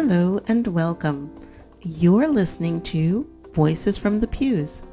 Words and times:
Hello 0.00 0.40
and 0.46 0.64
welcome. 0.68 1.28
You're 1.80 2.28
listening 2.28 2.80
to 2.82 3.28
Voices 3.50 3.98
from 3.98 4.20
the 4.20 4.28
Pews, 4.28 4.84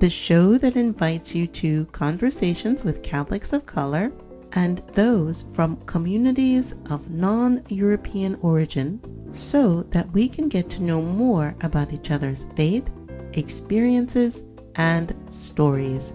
the 0.00 0.10
show 0.10 0.58
that 0.58 0.74
invites 0.74 1.36
you 1.36 1.46
to 1.46 1.84
conversations 1.92 2.82
with 2.82 3.00
Catholics 3.00 3.52
of 3.52 3.64
color 3.64 4.10
and 4.54 4.78
those 4.94 5.42
from 5.54 5.76
communities 5.82 6.74
of 6.90 7.08
non 7.10 7.62
European 7.68 8.34
origin 8.42 9.00
so 9.32 9.84
that 9.84 10.10
we 10.10 10.28
can 10.28 10.48
get 10.48 10.68
to 10.70 10.82
know 10.82 11.00
more 11.00 11.54
about 11.60 11.92
each 11.92 12.10
other's 12.10 12.46
faith, 12.56 12.90
experiences, 13.34 14.42
and 14.74 15.14
stories. 15.32 16.12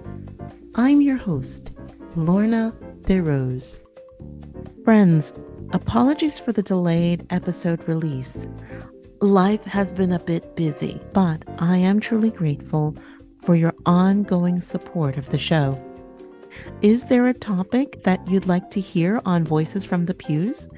I'm 0.75 0.99
your 0.99 1.17
host, 1.17 1.71
Lorna 2.17 2.75
DeRose. 3.03 3.77
Friends, 4.83 5.33
apologies 5.71 6.39
for 6.39 6.51
the 6.51 6.63
delayed 6.63 7.25
episode 7.29 7.87
release. 7.87 8.47
Life 9.21 9.63
has 9.63 9.93
been 9.93 10.11
a 10.11 10.19
bit 10.19 10.55
busy, 10.55 10.99
but 11.13 11.43
I 11.59 11.77
am 11.77 11.99
truly 11.99 12.31
grateful 12.31 12.95
for 13.41 13.55
your 13.55 13.75
ongoing 13.85 14.61
support 14.61 15.17
of 15.17 15.29
the 15.29 15.37
show. 15.37 15.79
Is 16.81 17.07
there 17.07 17.27
a 17.27 17.33
topic 17.33 18.01
that 18.03 18.25
you'd 18.27 18.47
like 18.47 18.69
to 18.71 18.79
hear 18.79 19.21
on 19.25 19.43
Voices 19.43 19.83
from 19.85 20.05
the 20.05 20.13
Pews? 20.13 20.69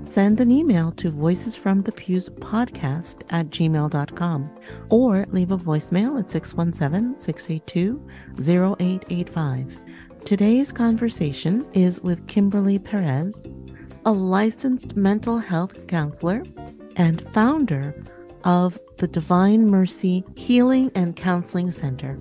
Send 0.00 0.40
an 0.40 0.50
email 0.50 0.90
to 0.92 1.12
voicesfromthepewspodcast 1.12 3.22
at 3.30 3.50
gmail.com 3.50 4.50
or 4.90 5.26
leave 5.30 5.50
a 5.50 5.56
voicemail 5.56 6.18
at 6.18 6.30
617 6.30 7.18
682 7.18 8.06
0885. 8.38 9.78
Today's 10.24 10.72
conversation 10.72 11.66
is 11.74 12.00
with 12.00 12.26
Kimberly 12.26 12.78
Perez, 12.78 13.46
a 14.06 14.12
licensed 14.12 14.96
mental 14.96 15.38
health 15.38 15.86
counselor 15.86 16.42
and 16.96 17.22
founder 17.32 17.94
of 18.44 18.78
the 18.98 19.08
Divine 19.08 19.68
Mercy 19.68 20.24
Healing 20.36 20.90
and 20.94 21.16
Counseling 21.16 21.70
Center. 21.70 22.18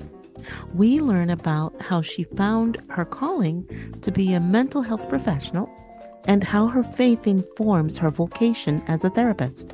We 0.74 1.02
learn 1.02 1.30
about 1.30 1.82
how 1.82 2.02
she 2.02 2.24
found 2.24 2.82
her 2.90 3.06
calling 3.06 3.68
to 4.02 4.12
be 4.12 4.34
a 4.34 4.40
mental 4.40 4.82
health 4.82 5.08
professional 5.10 5.70
and 6.26 6.44
how 6.44 6.68
her 6.68 6.84
faith 6.84 7.28
informs 7.28 7.98
her 7.98 8.10
vocation 8.10 8.82
as 8.88 9.04
a 9.04 9.10
therapist. 9.10 9.74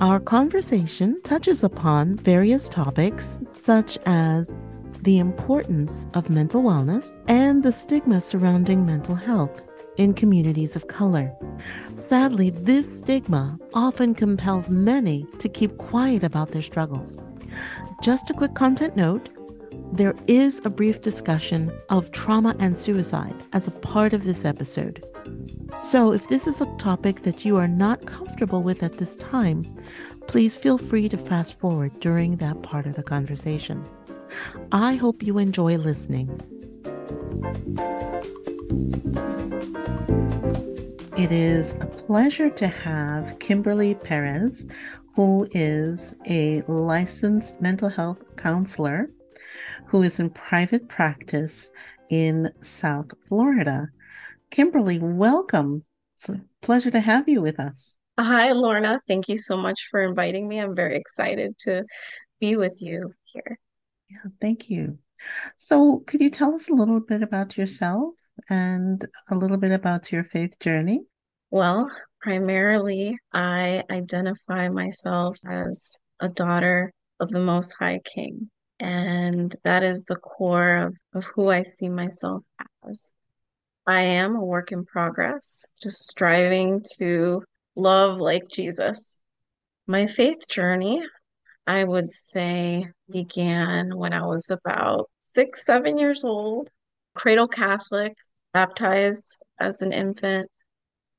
Our 0.00 0.18
conversation 0.18 1.20
touches 1.22 1.62
upon 1.62 2.16
various 2.16 2.68
topics 2.68 3.38
such 3.44 3.96
as 4.06 4.56
the 5.02 5.18
importance 5.18 6.08
of 6.14 6.30
mental 6.30 6.62
wellness 6.62 7.20
and 7.28 7.62
the 7.62 7.72
stigma 7.72 8.20
surrounding 8.20 8.84
mental 8.84 9.14
health 9.14 9.62
in 9.96 10.14
communities 10.14 10.76
of 10.76 10.88
color. 10.88 11.32
Sadly, 11.94 12.50
this 12.50 13.00
stigma 13.00 13.58
often 13.72 14.14
compels 14.14 14.70
many 14.70 15.26
to 15.38 15.48
keep 15.48 15.76
quiet 15.78 16.22
about 16.22 16.50
their 16.50 16.62
struggles. 16.62 17.20
Just 18.02 18.30
a 18.30 18.34
quick 18.34 18.54
content 18.54 18.96
note 18.96 19.28
there 19.92 20.14
is 20.26 20.60
a 20.64 20.70
brief 20.70 21.02
discussion 21.02 21.70
of 21.88 22.10
trauma 22.10 22.56
and 22.58 22.76
suicide 22.76 23.34
as 23.52 23.68
a 23.68 23.70
part 23.70 24.12
of 24.12 24.24
this 24.24 24.44
episode. 24.44 25.04
So, 25.76 26.12
if 26.12 26.28
this 26.28 26.46
is 26.46 26.60
a 26.60 26.76
topic 26.78 27.22
that 27.22 27.44
you 27.44 27.56
are 27.56 27.68
not 27.68 28.06
comfortable 28.06 28.62
with 28.62 28.82
at 28.82 28.98
this 28.98 29.16
time, 29.16 29.64
please 30.26 30.56
feel 30.56 30.78
free 30.78 31.08
to 31.08 31.16
fast 31.16 31.58
forward 31.58 31.98
during 32.00 32.36
that 32.36 32.62
part 32.62 32.86
of 32.86 32.94
the 32.94 33.02
conversation. 33.02 33.84
I 34.72 34.94
hope 34.94 35.22
you 35.22 35.38
enjoy 35.38 35.76
listening. 35.76 36.28
It 41.16 41.30
is 41.30 41.74
a 41.74 41.86
pleasure 41.86 42.50
to 42.50 42.66
have 42.66 43.38
Kimberly 43.38 43.94
Perez, 43.94 44.66
who 45.14 45.46
is 45.52 46.16
a 46.28 46.62
licensed 46.62 47.62
mental 47.62 47.88
health 47.88 48.18
counselor 48.36 49.10
who 49.86 50.02
is 50.02 50.18
in 50.18 50.30
private 50.30 50.88
practice 50.88 51.70
in 52.10 52.50
South 52.62 53.12
Florida. 53.28 53.90
Kimberly, 54.50 54.98
welcome. 54.98 55.82
It's 56.16 56.28
a 56.30 56.40
pleasure 56.62 56.90
to 56.90 56.98
have 56.98 57.28
you 57.28 57.40
with 57.40 57.60
us. 57.60 57.96
Hi, 58.18 58.50
Lorna. 58.50 59.00
Thank 59.06 59.28
you 59.28 59.38
so 59.38 59.56
much 59.56 59.86
for 59.92 60.02
inviting 60.02 60.48
me. 60.48 60.58
I'm 60.58 60.74
very 60.74 60.96
excited 60.96 61.56
to 61.58 61.84
be 62.40 62.56
with 62.56 62.82
you 62.82 63.14
here. 63.22 63.60
Yeah, 64.10 64.30
thank 64.40 64.68
you. 64.68 64.98
So, 65.54 66.00
could 66.08 66.20
you 66.20 66.30
tell 66.30 66.56
us 66.56 66.68
a 66.68 66.74
little 66.74 66.98
bit 66.98 67.22
about 67.22 67.56
yourself 67.56 68.14
and 68.50 69.06
a 69.30 69.36
little 69.36 69.56
bit 69.56 69.72
about 69.72 70.12
your 70.12 70.24
faith 70.24 70.58
journey? 70.60 71.00
Well, 71.50 71.90
primarily, 72.20 73.18
I 73.32 73.84
identify 73.90 74.68
myself 74.68 75.38
as 75.46 75.96
a 76.20 76.28
daughter 76.28 76.92
of 77.20 77.30
the 77.30 77.40
Most 77.40 77.74
High 77.78 78.00
King. 78.04 78.50
And 78.80 79.54
that 79.62 79.82
is 79.82 80.04
the 80.04 80.16
core 80.16 80.76
of, 80.76 80.96
of 81.14 81.24
who 81.34 81.48
I 81.48 81.62
see 81.62 81.88
myself 81.88 82.44
as. 82.88 83.14
I 83.86 84.00
am 84.00 84.34
a 84.34 84.44
work 84.44 84.72
in 84.72 84.84
progress, 84.84 85.64
just 85.82 86.06
striving 86.08 86.82
to 86.96 87.42
love 87.76 88.18
like 88.18 88.48
Jesus. 88.48 89.22
My 89.86 90.06
faith 90.06 90.48
journey, 90.48 91.02
I 91.66 91.84
would 91.84 92.10
say, 92.10 92.86
began 93.10 93.96
when 93.96 94.14
I 94.14 94.26
was 94.26 94.50
about 94.50 95.10
six, 95.18 95.66
seven 95.66 95.98
years 95.98 96.24
old, 96.24 96.70
cradle 97.14 97.48
Catholic, 97.48 98.14
baptized 98.52 99.36
as 99.58 99.82
an 99.82 99.92
infant. 99.92 100.50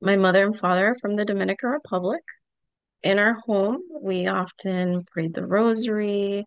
My 0.01 0.15
mother 0.15 0.45
and 0.45 0.57
father 0.57 0.89
are 0.89 0.95
from 0.95 1.15
the 1.15 1.25
Dominican 1.25 1.69
Republic. 1.69 2.21
In 3.03 3.19
our 3.19 3.35
home, 3.45 3.81
we 4.01 4.27
often 4.27 5.03
prayed 5.05 5.33
the 5.33 5.45
rosary, 5.45 6.45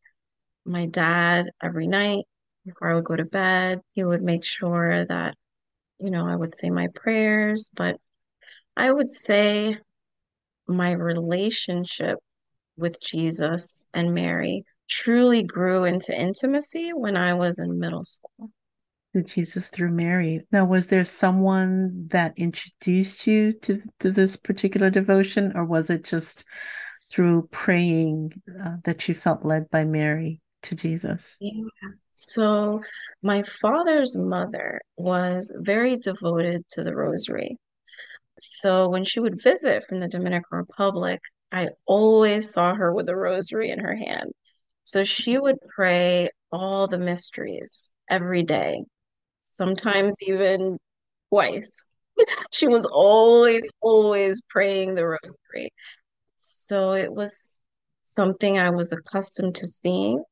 my 0.64 0.86
dad 0.86 1.50
every 1.62 1.86
night 1.86 2.25
before 2.64 2.91
I 2.91 2.94
would 2.94 3.04
go 3.04 3.16
to 3.16 3.25
bed. 3.25 3.81
He 3.92 4.04
would 4.04 4.22
make 4.22 4.44
sure 4.44 5.04
that, 5.06 5.34
you 5.98 6.10
know, 6.10 6.26
I 6.26 6.36
would 6.36 6.54
say 6.54 6.70
my 6.70 6.88
prayers, 6.94 7.70
but 7.75 7.97
I 8.76 8.92
would 8.92 9.10
say 9.10 9.78
my 10.66 10.92
relationship 10.92 12.19
with 12.76 13.00
Jesus 13.00 13.86
and 13.92 14.15
Mary 14.15 14.65
truly 14.88 15.42
grew 15.42 15.84
into 15.84 16.19
intimacy 16.19 16.92
when 16.92 17.16
I 17.16 17.34
was 17.34 17.59
in 17.59 17.78
middle 17.78 18.04
school. 18.04 18.50
Jesus 19.22 19.68
through 19.68 19.90
Mary. 19.90 20.46
Now, 20.52 20.64
was 20.64 20.86
there 20.86 21.04
someone 21.04 22.08
that 22.10 22.34
introduced 22.36 23.26
you 23.26 23.52
to, 23.52 23.82
to 24.00 24.10
this 24.10 24.36
particular 24.36 24.90
devotion, 24.90 25.52
or 25.54 25.64
was 25.64 25.90
it 25.90 26.04
just 26.04 26.44
through 27.10 27.48
praying 27.50 28.32
uh, 28.62 28.76
that 28.84 29.08
you 29.08 29.14
felt 29.14 29.44
led 29.44 29.70
by 29.70 29.84
Mary? 29.84 30.40
to 30.62 30.74
Jesus? 30.74 31.36
Yeah. 31.40 31.64
So, 32.12 32.80
my 33.22 33.42
father's 33.42 34.18
mother 34.18 34.80
was 34.96 35.52
very 35.56 35.96
devoted 35.96 36.64
to 36.70 36.82
the 36.82 36.94
rosary. 36.94 37.56
So, 38.38 38.88
when 38.88 39.04
she 39.04 39.20
would 39.20 39.42
visit 39.42 39.84
from 39.84 39.98
the 39.98 40.08
Dominican 40.08 40.44
Republic, 40.50 41.20
I 41.52 41.68
always 41.86 42.52
saw 42.52 42.74
her 42.74 42.92
with 42.92 43.08
a 43.08 43.16
rosary 43.16 43.70
in 43.70 43.78
her 43.80 43.94
hand. 43.94 44.32
So, 44.84 45.04
she 45.04 45.38
would 45.38 45.58
pray 45.74 46.30
all 46.50 46.88
the 46.88 46.98
mysteries 46.98 47.92
every 48.10 48.42
day, 48.42 48.82
sometimes 49.54 50.16
even 50.22 50.78
twice. 51.31 51.84
she 52.53 52.66
was 52.69 52.86
always, 52.86 53.62
always 53.81 54.42
praying 54.48 54.94
the 54.94 55.06
rosary. 55.06 55.70
So, 56.36 56.92
it 56.92 57.12
was 57.12 57.60
something 58.03 58.59
I 58.59 58.70
was 58.70 58.92
accustomed 58.92 59.56
to 59.56 59.66
seeing. 59.69 60.22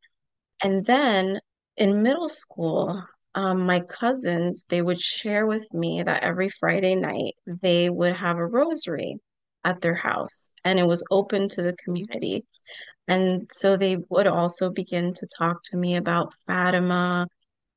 And 0.63 0.85
then 0.87 1.41
in 1.77 2.03
middle 2.03 2.29
school, 2.29 3.03
um, 3.35 3.67
my 3.67 3.81
cousins, 3.81 4.65
they 4.69 4.81
would 4.81 5.01
share 5.01 5.47
with 5.47 5.73
me 5.75 6.03
that 6.03 6.23
every 6.23 6.49
Friday 6.49 6.95
night 6.95 7.35
they 7.47 7.91
would 7.91 8.15
have 8.17 8.39
a 8.39 8.47
rosary 8.47 9.19
at 9.65 9.81
their 9.81 9.95
house 9.95 10.53
and 10.65 10.79
it 10.79 10.87
was 10.87 11.05
open 11.11 11.49
to 11.51 11.63
the 11.63 11.75
community. 11.75 12.45
And 13.09 13.49
so 13.53 13.77
they 13.77 13.99
would 14.09 14.27
also 14.27 14.73
begin 14.73 15.13
to 15.15 15.29
talk 15.39 15.63
to 15.65 15.77
me 15.77 15.97
about 15.97 16.33
Fatima 16.47 17.27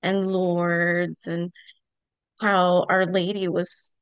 and 0.01 0.27
Lourdes 0.27 1.27
and 1.27 1.51
how 2.39 2.85
Our 2.89 3.05
Lady 3.05 3.47
was 3.47 3.95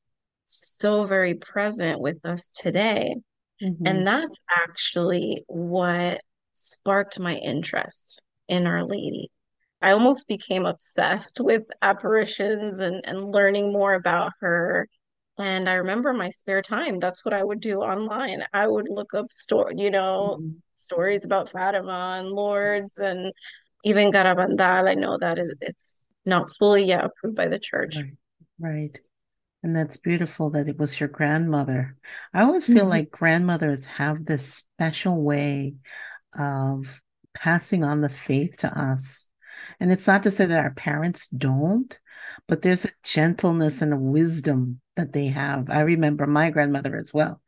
so 0.46 1.06
very 1.06 1.36
present 1.36 2.00
with 2.00 2.26
us 2.26 2.50
today. 2.50 3.16
Mm-hmm. 3.62 3.86
And 3.86 4.08
that's 4.08 4.40
actually 4.50 5.44
what 5.48 6.22
sparked 6.54 7.20
my 7.20 7.36
interest 7.36 8.22
in 8.48 8.68
Our 8.68 8.84
Lady. 8.84 9.30
I 9.82 9.92
almost 9.92 10.28
became 10.28 10.66
obsessed 10.66 11.40
with 11.40 11.66
apparitions 11.82 12.80
and, 12.80 13.02
and 13.06 13.34
learning 13.34 13.72
more 13.72 13.94
about 13.94 14.32
her. 14.40 14.88
And 15.38 15.70
I 15.70 15.76
remember 15.76 16.14
my 16.14 16.30
spare 16.30 16.64
time, 16.64 17.00
that's 17.00 17.24
what 17.24 17.34
I 17.34 17.44
would 17.44 17.60
do 17.60 17.82
online. 17.82 18.44
I 18.54 18.68
would 18.68 18.88
look 18.90 19.14
up 19.14 19.32
story, 19.32 19.76
you 19.78 19.92
know, 19.92 20.38
mm-hmm. 20.40 20.54
stories 20.74 21.26
about 21.26 21.50
Fatima 21.50 22.18
and 22.20 22.30
Lourdes 22.30 22.98
and 22.98 23.32
even 23.84 24.12
Garabandal. 24.12 24.90
I 24.90 24.96
know 24.96 25.18
that 25.18 25.40
it's 25.62 26.08
not 26.26 26.50
fully 26.56 26.86
yet 26.86 27.06
approved 27.06 27.36
by 27.36 27.48
the 27.48 27.60
church. 27.60 27.96
Right. 27.96 28.18
right. 28.60 29.00
And 29.64 29.76
that's 29.76 29.98
beautiful 29.98 30.52
that 30.52 30.68
it 30.70 30.78
was 30.78 31.00
your 31.00 31.10
grandmother. 31.10 31.96
I 32.34 32.44
always 32.44 32.68
feel 32.68 32.86
Mhm. 32.86 32.90
like 32.90 33.12
grandmothers 33.12 33.86
have 33.86 34.26
this 34.26 34.46
special 34.54 35.24
way 35.24 35.76
of 36.38 37.02
passing 37.34 37.84
on 37.84 38.02
the 38.02 38.10
faith 38.10 38.58
to 38.58 38.80
us. 38.80 39.30
And 39.80 39.92
it's 39.92 40.08
not 40.08 40.24
to 40.24 40.32
say 40.32 40.46
that 40.46 40.64
our 40.64 40.72
parents 40.72 41.28
don't, 41.28 41.98
but 42.48 42.62
there's 42.62 42.86
a 42.86 42.92
gentleness 43.04 43.82
and 43.82 43.94
a 43.94 43.98
wisdom 43.98 44.80
that 44.96 45.14
they 45.14 45.28
have. 45.28 45.70
I 45.70 45.82
remember 45.82 46.28
my 46.28 46.50
grandmother 46.52 46.96
as 46.96 47.14
well. 47.14 47.42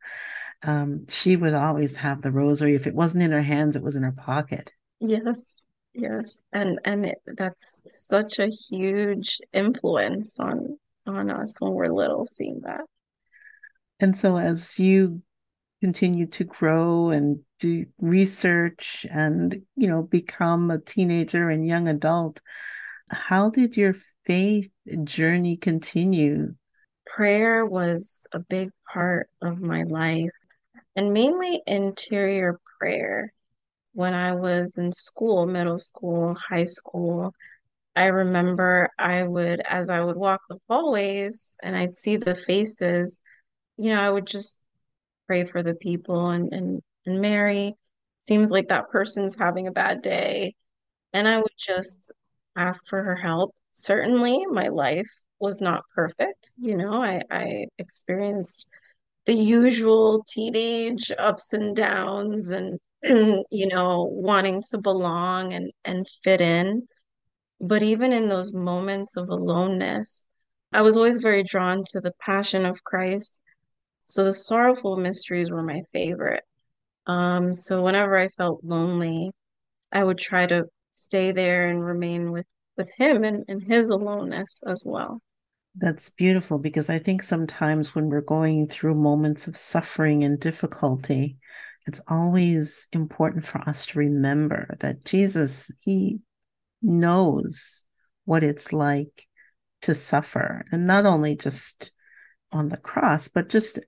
Um, 0.62 1.06
she 1.08 1.36
would 1.36 1.54
always 1.54 1.96
have 1.96 2.20
the 2.20 2.32
rosary. 2.32 2.74
If 2.74 2.86
it 2.86 2.94
wasn't 2.94 3.22
in 3.22 3.32
her 3.32 3.42
hands, 3.42 3.76
it 3.76 3.82
was 3.82 3.96
in 3.96 4.02
her 4.02 4.12
pocket. 4.12 4.72
Yes, 5.00 5.66
yes. 5.94 6.42
And 6.52 6.78
and 6.84 7.06
it, 7.06 7.18
that's 7.26 7.82
such 7.86 8.38
a 8.38 8.48
huge 8.48 9.38
influence 9.52 10.38
on 10.38 10.78
on 11.06 11.30
us 11.30 11.60
when 11.60 11.72
we're 11.72 11.88
little, 11.88 12.26
seeing 12.26 12.60
that. 12.64 12.82
And 13.98 14.16
so 14.16 14.36
as 14.36 14.78
you 14.78 15.22
continue 15.80 16.26
to 16.26 16.44
grow 16.44 17.10
and 17.10 17.40
do 17.58 17.86
research 17.98 19.06
and, 19.10 19.62
you 19.76 19.88
know, 19.88 20.02
become 20.02 20.70
a 20.70 20.78
teenager 20.78 21.48
and 21.50 21.66
young 21.66 21.88
adult, 21.88 22.40
how 23.10 23.50
did 23.50 23.76
your 23.76 23.96
faith 24.26 24.70
journey 25.04 25.56
continue? 25.56 26.54
Prayer 27.06 27.66
was 27.66 28.26
a 28.32 28.38
big 28.38 28.70
part 28.92 29.28
of 29.42 29.60
my 29.60 29.82
life, 29.82 30.30
and 30.94 31.12
mainly 31.12 31.60
interior 31.66 32.60
prayer. 32.78 33.32
When 33.92 34.14
I 34.14 34.32
was 34.32 34.78
in 34.78 34.92
school, 34.92 35.46
middle 35.46 35.78
school, 35.78 36.34
high 36.34 36.64
school, 36.64 37.34
I 37.96 38.06
remember 38.06 38.90
I 38.98 39.22
would, 39.24 39.60
as 39.60 39.90
I 39.90 40.00
would 40.00 40.16
walk 40.16 40.42
the 40.48 40.58
hallways 40.68 41.56
and 41.62 41.76
I'd 41.76 41.94
see 41.94 42.16
the 42.16 42.34
faces, 42.34 43.20
you 43.76 43.94
know, 43.94 44.00
I 44.00 44.10
would 44.10 44.26
just 44.26 44.58
pray 45.26 45.44
for 45.44 45.62
the 45.62 45.74
people 45.74 46.30
and 46.30 46.52
and, 46.52 46.82
and 47.06 47.20
Mary 47.20 47.74
seems 48.18 48.50
like 48.50 48.68
that 48.68 48.90
person's 48.90 49.36
having 49.36 49.66
a 49.66 49.72
bad 49.72 50.02
day. 50.02 50.54
And 51.12 51.26
I 51.28 51.38
would 51.38 51.52
just 51.58 52.12
ask 52.56 52.86
for 52.86 53.02
her 53.02 53.16
help. 53.16 53.54
Certainly, 53.72 54.46
my 54.46 54.68
life 54.68 55.10
was 55.40 55.60
not 55.60 55.84
perfect. 55.94 56.50
You 56.58 56.76
know, 56.76 57.02
I, 57.02 57.22
I 57.30 57.66
experienced 57.78 58.68
the 59.26 59.34
usual 59.34 60.24
teenage 60.28 61.10
ups 61.18 61.52
and 61.52 61.74
downs 61.76 62.50
and, 62.50 62.78
you 63.50 63.66
know, 63.66 64.08
wanting 64.10 64.62
to 64.70 64.78
belong 64.78 65.52
and, 65.52 65.72
and 65.84 66.06
fit 66.22 66.40
in. 66.40 66.86
But 67.60 67.82
even 67.82 68.12
in 68.12 68.28
those 68.28 68.52
moments 68.52 69.16
of 69.16 69.28
aloneness, 69.28 70.26
I 70.72 70.82
was 70.82 70.96
always 70.96 71.18
very 71.18 71.42
drawn 71.42 71.84
to 71.90 72.00
the 72.00 72.12
passion 72.20 72.64
of 72.64 72.84
Christ. 72.84 73.40
So 74.06 74.24
the 74.24 74.34
sorrowful 74.34 74.96
mysteries 74.96 75.50
were 75.50 75.62
my 75.62 75.82
favorite. 75.92 76.44
Um, 77.06 77.54
so 77.54 77.82
whenever 77.82 78.16
I 78.16 78.28
felt 78.28 78.60
lonely, 78.62 79.32
I 79.92 80.04
would 80.04 80.18
try 80.18 80.46
to 80.46 80.66
stay 80.90 81.32
there 81.32 81.68
and 81.68 81.84
remain 81.84 82.32
with 82.32 82.46
with 82.76 82.90
him 82.96 83.24
and, 83.24 83.44
and 83.46 83.62
his 83.62 83.90
aloneness 83.90 84.62
as 84.66 84.82
well. 84.86 85.20
That's 85.74 86.08
beautiful 86.10 86.58
because 86.58 86.90
I 86.90 86.98
think 86.98 87.22
sometimes 87.22 87.94
when 87.94 88.08
we're 88.08 88.22
going 88.22 88.68
through 88.68 88.94
moments 88.94 89.46
of 89.46 89.56
suffering 89.56 90.24
and 90.24 90.40
difficulty, 90.40 91.36
it's 91.86 92.00
always 92.08 92.86
important 92.92 93.46
for 93.46 93.58
us 93.68 93.86
to 93.86 93.98
remember 93.98 94.76
that 94.80 95.04
Jesus, 95.04 95.70
He 95.80 96.20
knows 96.82 97.86
what 98.24 98.44
it's 98.44 98.72
like 98.72 99.26
to 99.82 99.94
suffer, 99.94 100.64
and 100.70 100.86
not 100.86 101.06
only 101.06 101.36
just 101.36 101.92
on 102.52 102.68
the 102.68 102.76
cross, 102.76 103.28
but 103.28 103.48
just 103.48 103.78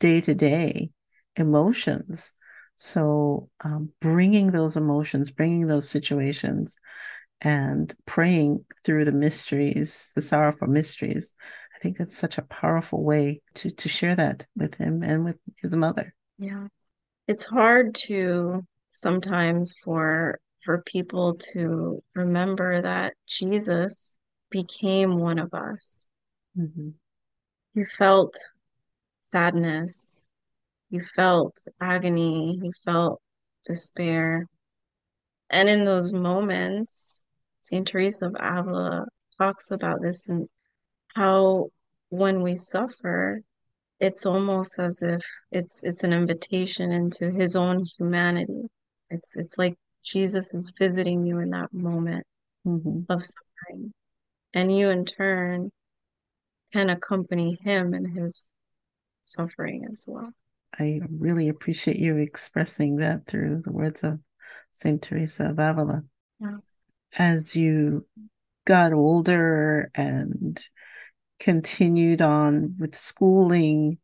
day 0.00 0.20
to 0.20 0.34
day 0.34 0.90
emotions. 1.36 2.32
So, 2.76 3.48
um, 3.62 3.92
bringing 4.00 4.50
those 4.50 4.76
emotions, 4.76 5.30
bringing 5.30 5.66
those 5.66 5.88
situations, 5.88 6.76
and 7.40 7.92
praying 8.06 8.64
through 8.84 9.04
the 9.04 9.12
mysteries, 9.12 10.10
the 10.14 10.22
sorrowful 10.22 10.68
mysteries. 10.68 11.34
I 11.74 11.78
think 11.78 11.98
that's 11.98 12.16
such 12.16 12.38
a 12.38 12.42
powerful 12.42 13.02
way 13.02 13.42
to 13.56 13.70
to 13.70 13.88
share 13.88 14.14
that 14.14 14.46
with 14.56 14.76
him 14.76 15.02
and 15.02 15.24
with 15.24 15.36
his 15.60 15.74
mother. 15.74 16.14
Yeah. 16.38 16.68
It's 17.32 17.46
hard 17.46 17.94
to 18.08 18.62
sometimes 18.90 19.72
for 19.82 20.38
for 20.60 20.82
people 20.82 21.36
to 21.54 22.02
remember 22.14 22.82
that 22.82 23.14
Jesus 23.26 24.18
became 24.50 25.16
one 25.16 25.38
of 25.38 25.54
us. 25.54 26.10
Mm-hmm. 26.58 26.90
You 27.72 27.84
felt 27.86 28.36
sadness, 29.22 30.26
you 30.90 31.00
felt 31.00 31.56
agony, 31.80 32.58
you 32.62 32.70
felt 32.84 33.22
despair. 33.64 34.46
And 35.48 35.70
in 35.70 35.86
those 35.86 36.12
moments, 36.12 37.24
St. 37.62 37.88
Teresa 37.88 38.26
of 38.26 38.36
Avila 38.38 39.06
talks 39.38 39.70
about 39.70 40.02
this 40.02 40.28
and 40.28 40.50
how 41.14 41.70
when 42.10 42.42
we 42.42 42.56
suffer, 42.56 43.40
it's 44.02 44.26
almost 44.26 44.80
as 44.80 45.00
if 45.00 45.22
it's 45.52 45.84
it's 45.84 46.02
an 46.02 46.12
invitation 46.12 46.90
into 46.90 47.30
his 47.30 47.54
own 47.54 47.84
humanity. 47.96 48.62
It's 49.10 49.36
it's 49.36 49.56
like 49.56 49.78
Jesus 50.02 50.52
is 50.54 50.72
visiting 50.76 51.24
you 51.24 51.38
in 51.38 51.50
that 51.50 51.72
moment 51.72 52.26
Mm-hmm. 52.64 53.12
of 53.12 53.24
suffering, 53.24 53.92
and 54.54 54.70
you 54.70 54.90
in 54.90 55.04
turn 55.04 55.72
can 56.72 56.90
accompany 56.90 57.58
him 57.60 57.92
in 57.92 58.04
his 58.04 58.54
suffering 59.22 59.84
as 59.90 60.04
well. 60.06 60.30
I 60.78 61.00
really 61.10 61.48
appreciate 61.48 61.96
you 61.96 62.18
expressing 62.18 62.98
that 62.98 63.26
through 63.26 63.62
the 63.64 63.72
words 63.72 64.04
of 64.04 64.20
Saint 64.70 65.02
Teresa 65.02 65.46
of 65.50 65.58
Avila. 65.58 66.04
Yeah. 66.38 66.58
As 67.18 67.56
you 67.56 68.06
got 68.64 68.92
older 68.92 69.90
and 69.96 70.62
continued 71.42 72.22
on 72.22 72.76
with 72.78 72.96
schooling, 72.96 73.98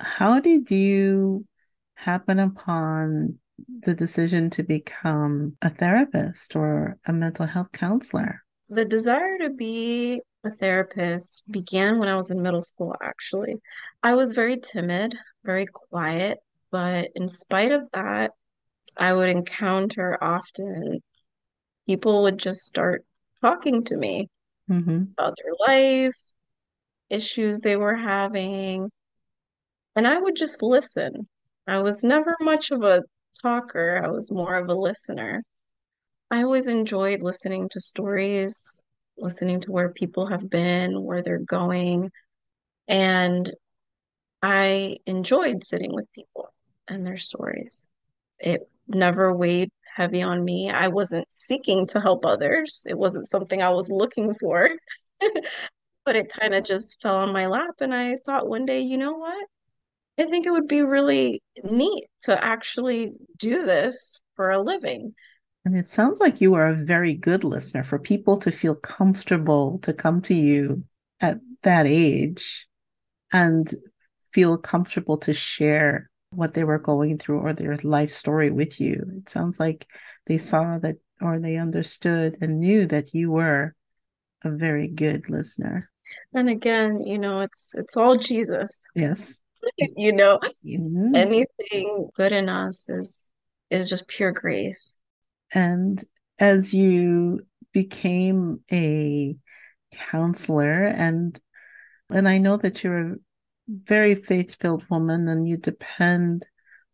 how 0.00 0.40
did 0.40 0.70
you 0.70 1.46
happen 1.94 2.38
upon 2.40 3.38
the 3.82 3.94
decision 3.94 4.50
to 4.50 4.62
become 4.62 5.56
a 5.62 5.70
therapist 5.70 6.56
or 6.56 6.98
a 7.06 7.12
mental 7.12 7.46
health 7.46 7.72
counselor? 7.72 8.42
The 8.68 8.84
desire 8.84 9.38
to 9.38 9.50
be 9.50 10.20
a 10.44 10.50
therapist 10.50 11.50
began 11.50 11.98
when 11.98 12.08
I 12.08 12.16
was 12.16 12.30
in 12.30 12.42
middle 12.42 12.60
school, 12.60 12.94
actually. 13.02 13.56
I 14.02 14.14
was 14.14 14.32
very 14.32 14.58
timid, 14.58 15.14
very 15.44 15.66
quiet, 15.66 16.40
but 16.70 17.10
in 17.14 17.28
spite 17.28 17.72
of 17.72 17.90
that, 17.92 18.32
I 18.96 19.14
would 19.14 19.30
encounter 19.30 20.18
often 20.22 21.02
people 21.86 22.22
would 22.22 22.38
just 22.38 22.62
start 22.62 23.04
talking 23.40 23.84
to 23.84 23.96
me 23.96 24.28
Mm-hmm. 24.68 25.14
about 25.18 25.34
their 25.42 25.54
life, 25.68 26.33
issues 27.10 27.60
they 27.60 27.76
were 27.76 27.96
having, 27.96 28.90
and 29.96 30.06
I 30.06 30.18
would 30.18 30.36
just 30.36 30.62
listen. 30.62 31.28
I 31.66 31.78
was 31.78 32.04
never 32.04 32.36
much 32.40 32.70
of 32.70 32.82
a 32.82 33.02
talker, 33.42 34.00
I 34.04 34.08
was 34.08 34.30
more 34.30 34.56
of 34.56 34.68
a 34.68 34.74
listener. 34.74 35.42
I 36.30 36.42
always 36.42 36.68
enjoyed 36.68 37.22
listening 37.22 37.68
to 37.70 37.80
stories, 37.80 38.82
listening 39.16 39.60
to 39.60 39.72
where 39.72 39.90
people 39.90 40.26
have 40.26 40.50
been, 40.50 41.02
where 41.02 41.22
they're 41.22 41.38
going, 41.38 42.10
and 42.88 43.50
I 44.42 44.98
enjoyed 45.06 45.64
sitting 45.64 45.94
with 45.94 46.12
people 46.12 46.52
and 46.88 47.06
their 47.06 47.16
stories. 47.18 47.90
It 48.38 48.68
never 48.86 49.32
weighed 49.34 49.70
heavy 49.96 50.22
on 50.22 50.44
me. 50.44 50.70
I 50.70 50.88
wasn't 50.88 51.26
seeking 51.30 51.86
to 51.88 52.00
help 52.00 52.26
others. 52.26 52.84
It 52.88 52.98
wasn't 52.98 53.28
something 53.28 53.62
I 53.62 53.70
was 53.70 53.90
looking 53.90 54.34
for, 54.34 54.68
but 56.04 56.16
it 56.16 56.32
kind 56.32 56.54
of 56.54 56.64
just 56.64 57.00
fell 57.00 57.16
on 57.16 57.32
my 57.32 57.46
lap. 57.46 57.76
And 57.80 57.94
I 57.94 58.16
thought 58.24 58.48
one 58.48 58.66
day, 58.66 58.80
you 58.80 58.98
know 58.98 59.14
what? 59.14 59.46
I 60.18 60.24
think 60.24 60.46
it 60.46 60.52
would 60.52 60.68
be 60.68 60.82
really 60.82 61.42
neat 61.64 62.04
to 62.22 62.44
actually 62.44 63.12
do 63.38 63.66
this 63.66 64.20
for 64.36 64.50
a 64.50 64.62
living. 64.62 65.14
And 65.64 65.76
it 65.76 65.88
sounds 65.88 66.20
like 66.20 66.40
you 66.40 66.54
are 66.54 66.66
a 66.66 66.84
very 66.84 67.14
good 67.14 67.42
listener 67.42 67.82
for 67.82 67.98
people 67.98 68.36
to 68.38 68.52
feel 68.52 68.74
comfortable 68.74 69.78
to 69.80 69.92
come 69.92 70.20
to 70.22 70.34
you 70.34 70.84
at 71.20 71.40
that 71.62 71.86
age 71.86 72.68
and 73.32 73.72
feel 74.30 74.58
comfortable 74.58 75.16
to 75.18 75.32
share 75.32 76.10
what 76.30 76.54
they 76.54 76.64
were 76.64 76.78
going 76.78 77.18
through 77.18 77.38
or 77.40 77.52
their 77.52 77.78
life 77.78 78.10
story 78.10 78.50
with 78.50 78.80
you. 78.80 79.04
It 79.16 79.28
sounds 79.28 79.58
like 79.58 79.86
they 80.26 80.38
saw 80.38 80.78
that 80.78 80.96
or 81.20 81.38
they 81.38 81.56
understood 81.56 82.34
and 82.40 82.60
knew 82.60 82.86
that 82.86 83.14
you 83.14 83.30
were 83.30 83.74
a 84.42 84.50
very 84.50 84.88
good 84.88 85.30
listener. 85.30 85.88
And 86.32 86.48
again, 86.48 87.00
you 87.00 87.18
know, 87.18 87.40
it's 87.40 87.74
it's 87.74 87.96
all 87.96 88.16
Jesus. 88.16 88.84
Yes. 88.94 89.40
You 89.96 90.12
know, 90.12 90.38
Mhm. 90.66 91.16
anything 91.16 92.10
good 92.14 92.32
in 92.32 92.48
us 92.50 92.86
is 92.88 93.30
is 93.70 93.88
just 93.88 94.06
pure 94.08 94.30
grace. 94.30 95.00
And 95.54 96.04
as 96.38 96.74
you 96.74 97.46
became 97.72 98.62
a 98.70 99.36
counselor 99.92 100.84
and 100.86 101.40
And 102.10 102.28
I 102.28 102.38
know 102.38 102.58
that 102.58 102.84
you're 102.84 103.12
a 103.12 103.16
very 103.68 104.14
faith 104.14 104.56
filled 104.60 104.84
woman 104.90 105.28
and 105.28 105.48
you 105.48 105.56
depend 105.56 106.44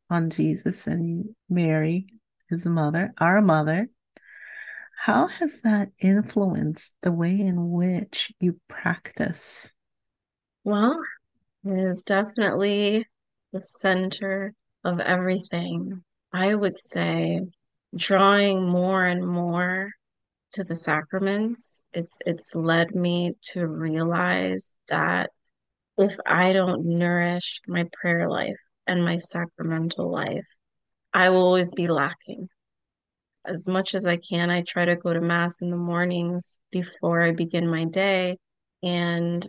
on 0.09 0.31
Jesus 0.31 0.87
and 0.87 1.35
Mary, 1.49 2.07
his 2.49 2.65
mother, 2.67 3.13
our 3.19 3.43
mother. 3.43 3.89
How 5.05 5.29
has 5.29 5.63
that 5.63 5.93
influenced 5.99 6.93
the 7.01 7.11
way 7.11 7.41
in 7.41 7.71
which 7.71 8.35
you 8.39 8.61
practice? 8.69 9.73
Well, 10.63 10.95
it 11.65 11.79
is 11.79 12.03
definitely 12.03 13.07
the 13.51 13.63
center 13.63 14.53
of 14.85 15.01
everything. 15.01 16.05
I 16.35 16.55
would 16.55 16.77
say 16.77 17.41
drawing 17.97 18.69
more 18.69 19.07
and 19.07 19.27
more 19.27 19.91
to 20.51 20.65
the 20.65 20.75
sacraments, 20.75 21.83
it's 21.95 22.19
it's 22.27 22.55
led 22.55 22.95
me 22.95 23.33
to 23.53 23.67
realize 23.67 24.77
that 24.91 25.31
if 25.97 26.19
I 26.27 26.53
don't 26.53 26.85
nourish 26.85 27.63
my 27.67 27.89
prayer 27.91 28.29
life 28.29 28.61
and 28.87 29.03
my 29.03 29.17
sacramental 29.17 30.13
life, 30.13 30.59
I 31.15 31.31
will 31.31 31.41
always 31.43 31.73
be 31.73 31.89
lacking. 31.89 32.51
As 33.51 33.67
much 33.67 33.97
as 33.97 34.07
I 34.07 34.17
can, 34.17 34.49
I 34.49 34.63
try 34.63 34.85
to 34.85 34.95
go 34.95 35.13
to 35.13 35.21
mass 35.21 35.61
in 35.61 35.71
the 35.71 35.77
mornings 35.77 36.61
before 36.71 37.21
I 37.21 37.33
begin 37.33 37.69
my 37.69 37.85
day, 37.85 38.37
and 38.81 39.45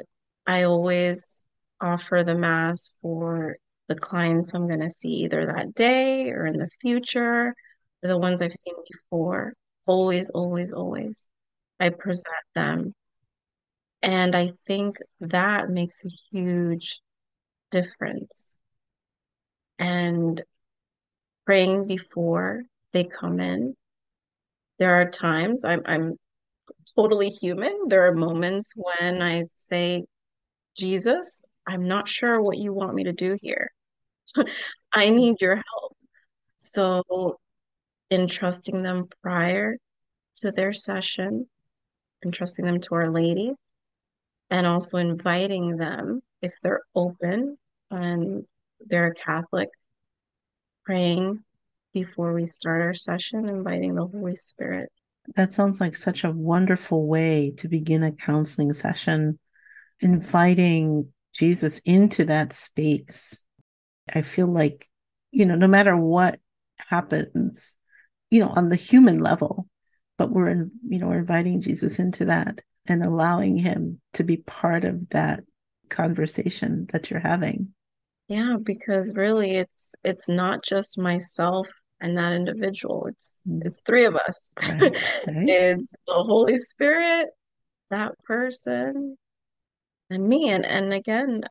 I 0.48 0.64
always 0.64 1.46
offer 1.80 2.24
the 2.24 2.34
mass 2.34 2.94
for 3.00 3.58
the 3.88 3.94
clients 3.94 4.56
I'm 4.56 4.68
going 4.68 4.80
to 4.80 4.90
see 4.90 5.24
either 5.24 5.46
that 5.46 5.76
day 5.76 6.32
or 6.32 6.48
in 6.48 6.58
the 6.58 6.70
future, 6.82 7.54
or 8.02 8.08
the 8.08 8.18
ones 8.18 8.42
I've 8.42 8.54
seen 8.54 8.74
before. 8.92 9.54
Always, 9.86 10.32
always, 10.32 10.74
always. 10.74 11.30
I 11.80 11.90
present 11.90 12.26
them. 12.56 12.96
And 14.02 14.36
I 14.36 14.48
think 14.66 14.98
that 15.20 15.70
makes 15.70 16.06
a 16.06 16.10
huge 16.32 17.02
difference. 17.70 18.58
And 19.78 20.42
praying 21.46 21.86
before 21.86 22.64
they 22.94 23.04
come 23.04 23.40
in. 23.40 23.76
There 24.82 25.00
are 25.00 25.08
times 25.08 25.64
I'm 25.64 25.84
I'm 25.86 26.16
totally 26.96 27.30
human. 27.30 27.88
There 27.88 28.08
are 28.08 28.16
moments 28.16 28.74
when 28.76 29.22
I 29.22 29.44
say, 29.56 30.06
Jesus, 30.76 31.44
I'm 31.68 31.88
not 31.88 32.08
sure 32.08 32.42
what 32.42 32.58
you 32.58 32.74
want 32.74 32.96
me 32.96 33.04
to 33.04 33.14
do 33.14 33.38
here. 33.40 33.70
I 34.92 35.12
need 35.12 35.40
your 35.40 35.58
help. 35.58 35.96
So 36.58 37.38
entrusting 38.10 38.82
them 38.82 39.08
prior 39.22 39.78
to 40.38 40.52
their 40.52 40.74
session, 40.74 41.46
entrusting 42.26 42.66
them 42.66 42.80
to 42.80 42.96
Our 42.96 43.12
Lady, 43.12 43.54
and 44.50 44.66
also 44.66 44.98
inviting 44.98 45.78
them 45.78 46.22
if 46.42 46.56
they're 46.64 46.82
open 46.96 47.56
and 47.92 48.46
they're 48.80 49.12
a 49.12 49.14
Catholic, 49.14 49.70
praying 50.86 51.44
before 51.94 52.34
we 52.34 52.46
start 52.46 52.82
our 52.82 52.94
session, 52.94 53.48
inviting 53.48 53.96
the 53.96 54.08
Holy 54.08 54.36
Spirit. 54.36 54.92
That 55.36 55.54
sounds 55.54 55.80
like 55.80 55.96
such 55.96 56.24
a 56.24 56.32
wonderful 56.32 57.08
way 57.08 57.54
to 57.58 57.68
begin 57.68 58.04
a 58.04 58.12
counseling 58.12 58.74
session, 58.74 59.40
inviting 60.00 61.10
Jesus 61.34 61.80
into 61.86 62.26
that 62.26 62.54
space. 62.54 63.46
I 64.14 64.24
feel 64.24 64.48
like, 64.48 64.90
you 65.32 65.46
know, 65.46 65.56
no 65.56 65.68
matter 65.68 65.96
what 65.96 66.40
happens, 66.78 67.76
you 68.30 68.40
know, 68.40 68.50
on 68.50 68.70
the 68.70 68.76
human 68.76 69.20
level, 69.20 69.68
but 70.18 70.32
we're, 70.32 70.50
in, 70.50 70.72
you 70.88 71.00
know, 71.00 71.08
we're 71.08 71.20
inviting 71.20 71.62
Jesus 71.62 72.00
into 72.00 72.26
that 72.26 72.62
and 72.88 73.04
allowing 73.04 73.58
him 73.58 74.02
to 74.14 74.24
be 74.24 74.38
part 74.38 74.86
of 74.86 75.10
that 75.10 75.44
conversation 75.90 76.88
that 76.92 77.10
you're 77.10 77.20
having. 77.20 77.74
Yeah, 78.32 78.56
because 78.64 79.14
really 79.18 79.58
it's 79.58 79.94
it's 80.06 80.30
not 80.30 80.64
just 80.64 80.98
myself 80.98 81.70
and 82.00 82.18
that 82.18 82.32
individual. 82.32 83.08
It's 83.08 83.44
Mm. 83.46 83.66
it's 83.66 83.82
three 83.82 84.06
of 84.06 84.16
us. 84.16 84.54
Right, 84.70 84.80
right. 85.28 85.50
It's 85.50 85.94
the 86.08 86.14
Holy 86.14 86.58
Spirit, 86.58 87.28
that 87.90 88.18
person, 88.24 89.18
and 90.10 90.30
me. 90.30 90.50
And 90.50 90.66
and 90.66 90.94
again, 90.94 91.42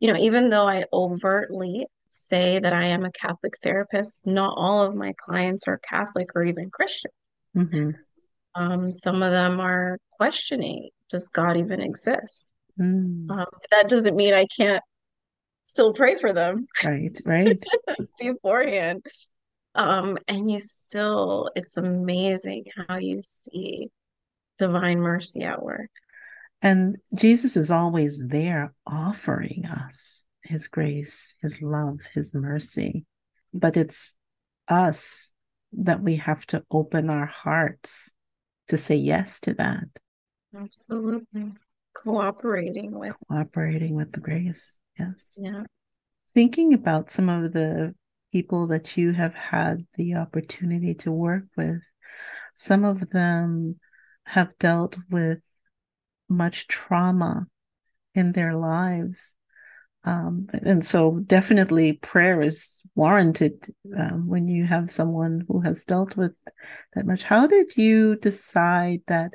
you 0.00 0.10
know, 0.10 0.18
even 0.18 0.48
though 0.48 0.66
I 0.66 0.86
overtly 0.94 1.88
say 2.08 2.58
that 2.58 2.72
I 2.72 2.84
am 2.86 3.04
a 3.04 3.12
Catholic 3.12 3.58
therapist, 3.62 4.26
not 4.26 4.54
all 4.56 4.82
of 4.82 4.94
my 4.94 5.12
clients 5.18 5.68
are 5.68 5.76
Catholic 5.78 6.30
or 6.34 6.44
even 6.44 6.70
Christian. 6.70 7.10
hmm 7.54 7.90
Um, 8.54 8.90
some 8.90 9.22
of 9.22 9.30
them 9.30 9.60
are 9.60 9.98
questioning, 10.12 10.88
does 11.10 11.28
God 11.28 11.58
even 11.58 11.82
exist? 11.82 12.50
Mm. 12.80 13.30
Um, 13.30 13.46
that 13.70 13.88
doesn't 13.90 14.16
mean 14.16 14.32
I 14.32 14.46
can't 14.46 14.82
still 15.64 15.92
pray 15.92 16.16
for 16.16 16.32
them 16.32 16.66
Right, 16.84 17.18
right. 17.24 17.62
beforehand. 18.18 19.04
Um, 19.74 20.18
and 20.28 20.48
you 20.50 20.60
still, 20.60 21.50
it's 21.56 21.76
amazing 21.76 22.66
how 22.88 22.98
you 22.98 23.20
see 23.20 23.88
divine 24.56 25.00
mercy 25.00 25.42
at 25.42 25.62
work. 25.62 25.90
And 26.62 26.96
Jesus 27.14 27.56
is 27.56 27.70
always 27.70 28.24
there 28.24 28.72
offering 28.86 29.66
us 29.66 30.24
his 30.44 30.68
grace, 30.68 31.34
his 31.42 31.60
love, 31.60 31.98
his 32.14 32.34
mercy. 32.34 33.04
But 33.52 33.76
it's 33.76 34.14
us 34.68 35.32
that 35.72 36.00
we 36.00 36.16
have 36.16 36.46
to 36.46 36.62
open 36.70 37.10
our 37.10 37.26
hearts 37.26 38.12
to 38.68 38.78
say 38.78 38.94
yes 38.94 39.40
to 39.40 39.54
that, 39.54 39.84
Absolutely. 40.56 41.52
Cooperating 41.94 42.92
with, 42.92 43.14
cooperating 43.28 43.94
with 43.94 44.12
the 44.12 44.20
grace. 44.20 44.80
Yes. 44.98 45.38
yeah. 45.40 45.64
Thinking 46.34 46.74
about 46.74 47.10
some 47.10 47.28
of 47.28 47.52
the 47.52 47.94
people 48.32 48.66
that 48.68 48.96
you 48.96 49.12
have 49.12 49.34
had 49.34 49.86
the 49.96 50.16
opportunity 50.16 50.94
to 50.94 51.12
work 51.12 51.44
with, 51.56 51.82
some 52.54 52.84
of 52.84 53.10
them 53.10 53.78
have 54.24 54.56
dealt 54.58 54.96
with 55.10 55.38
much 56.28 56.66
trauma 56.66 57.46
in 58.14 58.32
their 58.32 58.54
lives. 58.54 59.36
Um, 60.04 60.48
and 60.52 60.84
so 60.84 61.20
definitely 61.20 61.94
prayer 61.94 62.42
is 62.42 62.82
warranted 62.94 63.66
um, 63.96 64.28
when 64.28 64.48
you 64.48 64.64
have 64.64 64.90
someone 64.90 65.44
who 65.48 65.60
has 65.60 65.84
dealt 65.84 66.16
with 66.16 66.32
that 66.94 67.06
much. 67.06 67.22
How 67.22 67.46
did 67.46 67.76
you 67.76 68.16
decide 68.16 69.00
that 69.06 69.32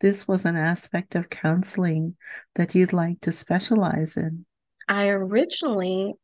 this 0.00 0.26
was 0.26 0.44
an 0.44 0.56
aspect 0.56 1.14
of 1.14 1.30
counseling 1.30 2.16
that 2.54 2.74
you'd 2.74 2.92
like 2.92 3.20
to 3.22 3.32
specialize 3.32 4.16
in? 4.16 4.44
I 4.88 5.08
originally 5.08 6.14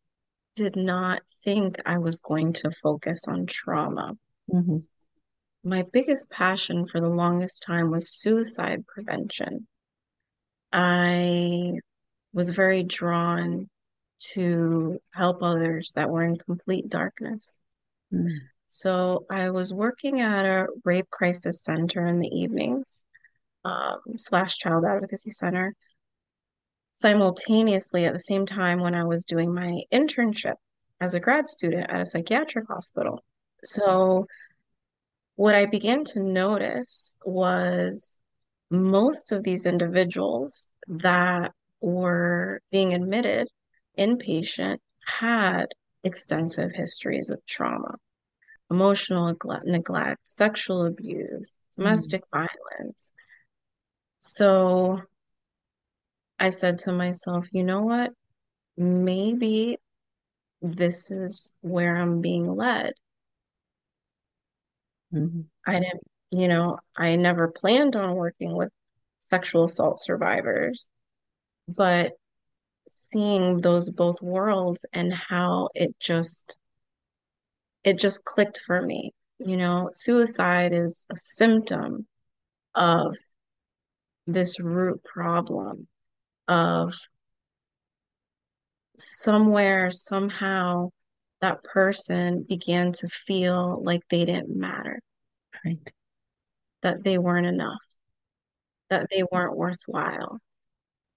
did 0.54 0.76
not 0.76 1.22
think 1.44 1.76
I 1.84 1.98
was 1.98 2.20
going 2.20 2.54
to 2.54 2.70
focus 2.70 3.26
on 3.28 3.46
trauma. 3.46 4.14
Mm-hmm. 4.52 4.78
My 5.64 5.84
biggest 5.92 6.30
passion 6.30 6.86
for 6.86 7.00
the 7.00 7.08
longest 7.08 7.62
time 7.62 7.90
was 7.90 8.10
suicide 8.10 8.86
prevention. 8.86 9.66
I 10.72 11.72
was 12.32 12.50
very 12.50 12.82
drawn 12.82 13.68
to 14.32 14.98
help 15.12 15.42
others 15.42 15.92
that 15.94 16.10
were 16.10 16.24
in 16.24 16.36
complete 16.36 16.88
darkness. 16.88 17.60
Mm. 18.12 18.28
So 18.66 19.26
I 19.30 19.50
was 19.50 19.72
working 19.72 20.20
at 20.20 20.46
a 20.46 20.66
rape 20.84 21.10
crisis 21.10 21.62
center 21.62 22.06
in 22.06 22.18
the 22.18 22.28
evenings, 22.28 23.06
um, 23.64 24.00
slash 24.16 24.58
child 24.58 24.84
advocacy 24.84 25.30
center, 25.30 25.74
simultaneously 26.94 28.06
at 28.06 28.12
the 28.12 28.20
same 28.20 28.46
time 28.46 28.80
when 28.80 28.94
I 28.94 29.04
was 29.04 29.24
doing 29.24 29.52
my 29.52 29.82
internship 29.92 30.54
as 31.00 31.14
a 31.14 31.20
grad 31.20 31.48
student 31.48 31.90
at 31.90 32.00
a 32.00 32.06
psychiatric 32.06 32.66
hospital. 32.68 33.22
So 33.64 34.26
what 35.34 35.54
I 35.54 35.66
began 35.66 36.04
to 36.04 36.20
notice 36.20 37.16
was 37.24 38.18
most 38.70 39.32
of 39.32 39.42
these 39.42 39.66
individuals 39.66 40.72
that 40.86 41.52
were 41.80 42.60
being 42.70 42.94
admitted 42.94 43.48
inpatient 43.98 44.78
had 45.06 45.66
extensive 46.04 46.70
histories 46.74 47.28
of 47.28 47.44
trauma, 47.46 47.96
emotional 48.70 49.34
neglect, 49.64 50.26
sexual 50.26 50.86
abuse, 50.86 51.52
domestic 51.76 52.22
mm. 52.22 52.46
violence. 52.46 53.12
So 54.18 55.00
I 56.38 56.50
said 56.50 56.80
to 56.80 56.92
myself, 56.92 57.46
you 57.52 57.64
know 57.64 57.82
what? 57.82 58.12
Maybe 58.76 59.78
this 60.60 61.10
is 61.10 61.52
where 61.60 61.96
I'm 61.96 62.20
being 62.20 62.44
led. 62.44 62.92
Mm-hmm. 65.12 65.42
I 65.66 65.72
didn't, 65.80 66.02
you 66.30 66.48
know, 66.48 66.78
I 66.96 67.16
never 67.16 67.48
planned 67.48 67.96
on 67.96 68.14
working 68.14 68.56
with 68.56 68.70
sexual 69.18 69.64
assault 69.64 70.00
survivors, 70.00 70.90
but 71.68 72.12
seeing 72.86 73.60
those 73.60 73.88
both 73.90 74.20
worlds 74.20 74.84
and 74.92 75.12
how 75.12 75.68
it 75.74 75.94
just 75.98 76.58
it 77.84 77.98
just 77.98 78.24
clicked 78.24 78.60
for 78.66 78.80
me. 78.80 79.12
You 79.38 79.56
know, 79.56 79.88
suicide 79.92 80.72
is 80.72 81.06
a 81.10 81.16
symptom 81.16 82.06
of 82.74 83.16
this 84.26 84.58
root 84.58 85.02
problem 85.04 85.86
of 86.48 86.94
somewhere, 88.98 89.90
somehow, 89.90 90.90
that 91.40 91.64
person 91.64 92.44
began 92.48 92.92
to 92.92 93.08
feel 93.08 93.82
like 93.82 94.02
they 94.08 94.24
didn't 94.24 94.56
matter, 94.56 95.00
Right. 95.64 95.92
that 96.82 97.04
they 97.04 97.18
weren't 97.18 97.46
enough, 97.46 97.82
that 98.90 99.08
they 99.10 99.24
weren't 99.30 99.56
worthwhile. 99.56 100.38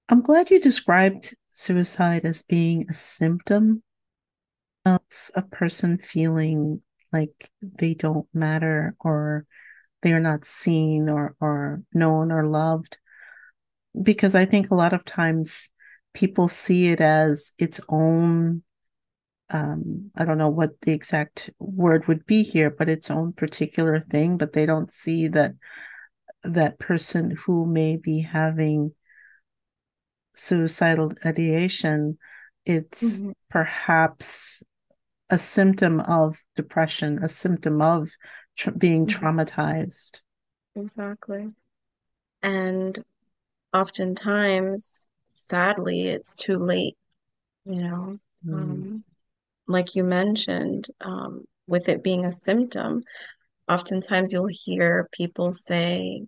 I'm 0.09 0.21
glad 0.21 0.49
you 0.49 0.59
described 0.59 1.35
suicide 1.53 2.25
as 2.25 2.43
being 2.43 2.87
a 2.89 2.93
symptom 2.93 3.83
of 4.85 5.01
a 5.35 5.41
person 5.41 5.97
feeling 5.97 6.81
like 7.11 7.49
they 7.61 7.93
don't 7.93 8.27
matter 8.33 8.95
or 8.99 9.45
they 10.01 10.13
are 10.13 10.19
not 10.19 10.45
seen 10.45 11.09
or, 11.09 11.35
or 11.39 11.81
known 11.93 12.31
or 12.31 12.45
loved. 12.47 12.97
Because 14.01 14.35
I 14.35 14.45
think 14.45 14.69
a 14.69 14.75
lot 14.75 14.93
of 14.93 15.05
times 15.05 15.69
people 16.13 16.47
see 16.47 16.89
it 16.89 17.01
as 17.01 17.53
its 17.57 17.79
own, 17.89 18.63
um, 19.49 20.11
I 20.15 20.25
don't 20.25 20.37
know 20.37 20.49
what 20.49 20.79
the 20.81 20.91
exact 20.91 21.49
word 21.59 22.07
would 22.07 22.25
be 22.25 22.43
here, 22.43 22.69
but 22.69 22.89
its 22.89 23.09
own 23.09 23.33
particular 23.33 23.99
thing, 23.99 24.37
but 24.37 24.53
they 24.53 24.65
don't 24.65 24.91
see 24.91 25.27
that 25.29 25.53
that 26.43 26.79
person 26.79 27.31
who 27.31 27.65
may 27.65 27.97
be 27.97 28.21
having 28.21 28.93
suicidal 30.33 31.11
ideation, 31.25 32.17
it's 32.65 33.19
Mhm. 33.19 33.33
perhaps 33.49 34.63
a 35.29 35.39
symptom 35.39 35.99
of 35.99 36.37
depression, 36.55 37.23
a 37.23 37.29
symptom 37.29 37.81
of 37.81 38.11
tr- 38.55 38.71
being 38.71 39.05
Mhm. 39.05 39.19
traumatized. 39.19 40.21
Exactly. 40.75 41.53
And 42.41 43.03
oftentimes, 43.79 45.07
sadly, 45.31 46.07
it's 46.07 46.35
too 46.35 46.57
late, 46.57 46.97
you 47.65 47.81
know. 47.83 48.17
Mm, 48.45 48.53
Um, 48.53 49.03
like 49.67 49.95
you 49.95 50.03
mentioned, 50.03 50.87
um, 51.01 51.45
with 51.67 51.89
it 51.89 52.03
being 52.03 52.25
a 52.25 52.31
symptom, 52.31 53.03
oftentimes 53.67 54.31
you'll 54.33 54.47
hear 54.49 55.09
people 55.11 55.51
say, 55.51 56.23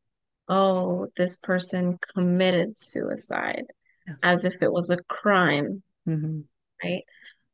oh, 0.48 1.08
this 1.16 1.38
person 1.38 1.98
committed 2.14 2.78
suicide 2.78 3.66
yes. 4.08 4.18
as 4.24 4.46
if 4.46 4.62
it 4.62 4.72
was 4.72 4.90
a 4.90 5.04
crime, 5.04 5.84
hmm 6.06 6.42
right? 6.84 7.04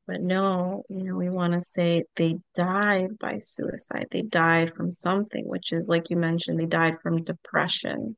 But 0.08 0.22
no, 0.22 0.84
you 0.90 1.04
know, 1.04 1.16
we 1.16 1.30
want 1.30 1.54
to 1.54 1.62
say 1.62 2.04
they 2.16 2.36
died 2.56 3.18
by 3.20 3.40
suicide. 3.40 4.08
They 4.12 4.22
died 4.22 4.74
from 4.74 4.92
something, 4.92 5.48
which 5.48 5.74
is 5.74 5.88
like 5.88 6.10
you 6.12 6.18
mentioned, 6.18 6.60
they 6.60 6.68
died 6.68 7.00
from 7.00 7.24
depression. 7.24 8.16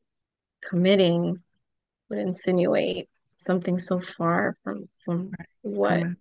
Committing 0.69 1.41
would 2.09 2.19
insinuate 2.19 3.09
something 3.37 3.79
so 3.79 3.99
far 3.99 4.57
from 4.63 4.89
from 4.99 5.35
Right. 5.37 5.47
what 5.61 6.03
Correct. 6.03 6.17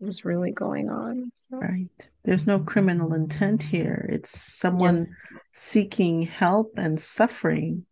was 0.00 0.24
really 0.24 0.50
going 0.50 0.88
on. 0.90 1.30
So, 1.36 1.62
Right. 1.62 2.10
There's 2.24 2.46
no 2.46 2.58
criminal 2.60 3.12
intent 3.14 3.62
here. 3.62 4.06
It's 4.10 4.30
yeah. 4.78 4.92
someone 4.92 5.16
seeking 5.52 6.22
help 6.22 6.72
and 6.76 7.00
suffering 7.00 7.86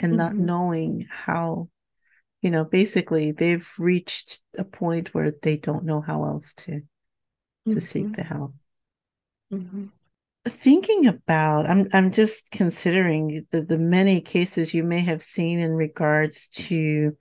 and 0.00 0.16
not 0.16 0.36
hmm 0.36 0.40
knowing 0.40 1.06
how, 1.10 1.68
you 2.42 2.50
know, 2.50 2.64
basically 2.64 3.32
they've 3.32 3.68
reached 3.78 4.42
a 4.58 4.64
point 4.64 5.14
where 5.14 5.32
they 5.42 5.56
don't 5.58 5.84
know 5.86 6.00
how 6.02 6.24
else 6.24 6.54
to 6.54 6.82
to 7.70 7.80
seek 7.80 8.12
hmm 8.12 8.14
the 8.14 8.24
help. 8.24 8.54
hmm 9.50 9.86
Thinking 10.46 11.06
about, 11.06 11.68
I'm 11.68 11.88
I'm 11.92 12.12
just 12.12 12.50
considering 12.50 13.46
the, 13.50 13.62
the 13.62 13.78
many 13.78 14.20
cases 14.20 14.74
you 14.74 14.84
may 14.84 15.00
have 15.00 15.22
seen 15.22 15.58
in 15.58 15.72
regards 15.72 16.48
to 16.48 17.16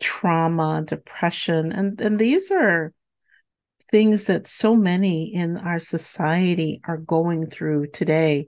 trauma, 0.00 0.84
depression, 0.86 1.72
and 1.72 2.00
and 2.00 2.18
these 2.18 2.52
are 2.52 2.92
things 3.90 4.24
that 4.24 4.46
so 4.46 4.76
many 4.76 5.34
in 5.34 5.56
our 5.56 5.78
society 5.78 6.80
are 6.86 6.98
going 6.98 7.50
through 7.50 7.88
today. 7.88 8.46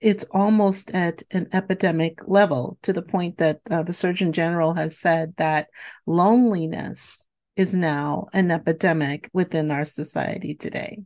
It's 0.00 0.24
almost 0.30 0.90
at 0.92 1.22
an 1.30 1.48
epidemic 1.52 2.20
level 2.28 2.78
to 2.82 2.92
the 2.92 3.02
point 3.02 3.38
that 3.38 3.60
uh, 3.70 3.82
the 3.82 3.94
Surgeon 3.94 4.32
General 4.32 4.74
has 4.74 4.98
said 4.98 5.34
that 5.36 5.68
loneliness 6.06 7.24
is 7.56 7.74
now 7.74 8.26
an 8.32 8.50
epidemic 8.50 9.30
within 9.32 9.70
our 9.70 9.84
society 9.84 10.54
today. 10.54 11.02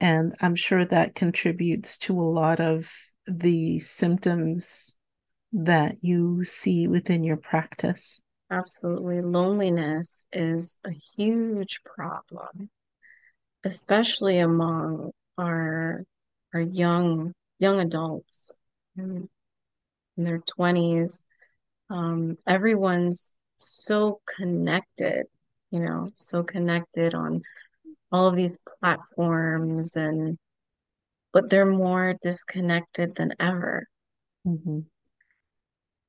And 0.00 0.34
I'm 0.40 0.54
sure 0.54 0.84
that 0.84 1.14
contributes 1.14 1.98
to 1.98 2.20
a 2.20 2.22
lot 2.22 2.60
of 2.60 2.92
the 3.26 3.78
symptoms 3.78 4.98
that 5.52 5.96
you 6.02 6.44
see 6.44 6.86
within 6.86 7.24
your 7.24 7.38
practice. 7.38 8.20
Absolutely. 8.50 9.22
Loneliness 9.22 10.26
is 10.32 10.78
a 10.84 10.90
huge 11.16 11.80
problem, 11.84 12.70
especially 13.64 14.38
among 14.38 15.10
our 15.38 16.04
our 16.54 16.60
young 16.60 17.32
young 17.58 17.80
adults 17.80 18.58
in, 18.96 19.28
their 20.16 20.38
20s. 20.38 21.24
Um, 21.90 22.36
everyone's 22.46 23.34
so 23.56 24.20
connected, 24.36 25.26
you 25.70 25.80
know, 25.80 26.10
so 26.14 26.42
connected 26.42 27.14
on 27.14 27.42
all 28.12 28.26
of 28.26 28.36
these 28.36 28.58
platforms 28.80 29.96
and 29.96 30.38
but 31.32 31.50
they're 31.50 31.66
more 31.66 32.14
disconnected 32.22 33.14
than 33.14 33.34
ever. 33.38 33.86
Mm-hmm. 34.46 34.80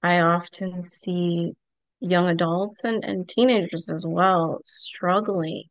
I 0.01 0.21
often 0.21 0.81
see 0.81 1.51
young 1.99 2.29
adults 2.29 2.83
and, 2.83 3.03
and 3.03 3.27
teenagers 3.27 3.89
as 3.89 4.05
well 4.07 4.62
struggling 4.63 5.63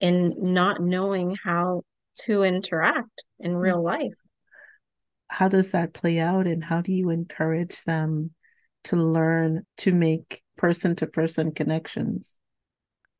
in 0.00 0.34
not 0.38 0.82
knowing 0.82 1.36
how 1.42 1.82
to 2.24 2.42
interact 2.42 3.24
in 3.38 3.56
real 3.56 3.82
life. 3.82 4.12
How 5.28 5.48
does 5.48 5.70
that 5.70 5.94
play 5.94 6.18
out, 6.18 6.46
and 6.46 6.62
how 6.62 6.82
do 6.82 6.92
you 6.92 7.10
encourage 7.10 7.82
them 7.84 8.32
to 8.84 8.96
learn 8.96 9.62
to 9.78 9.92
make 9.92 10.42
person 10.56 10.94
to 10.96 11.06
person 11.06 11.52
connections? 11.52 12.38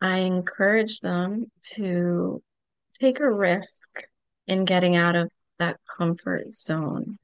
I 0.05 0.19
encourage 0.19 1.01
them 1.01 1.51
to 1.77 2.43
take 3.01 3.21
a 3.21 3.31
risk 3.31 4.03
in 4.47 4.67
getting 4.67 4.97
out 4.97 5.17
of 5.17 5.33
that 5.59 5.81
comfort 5.97 6.53
zone, 6.53 7.17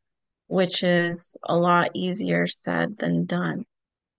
which 0.46 0.82
is 0.82 1.36
a 1.44 1.54
lot 1.54 1.90
easier 1.92 2.46
said 2.46 2.96
than 2.96 3.26
done. 3.26 3.66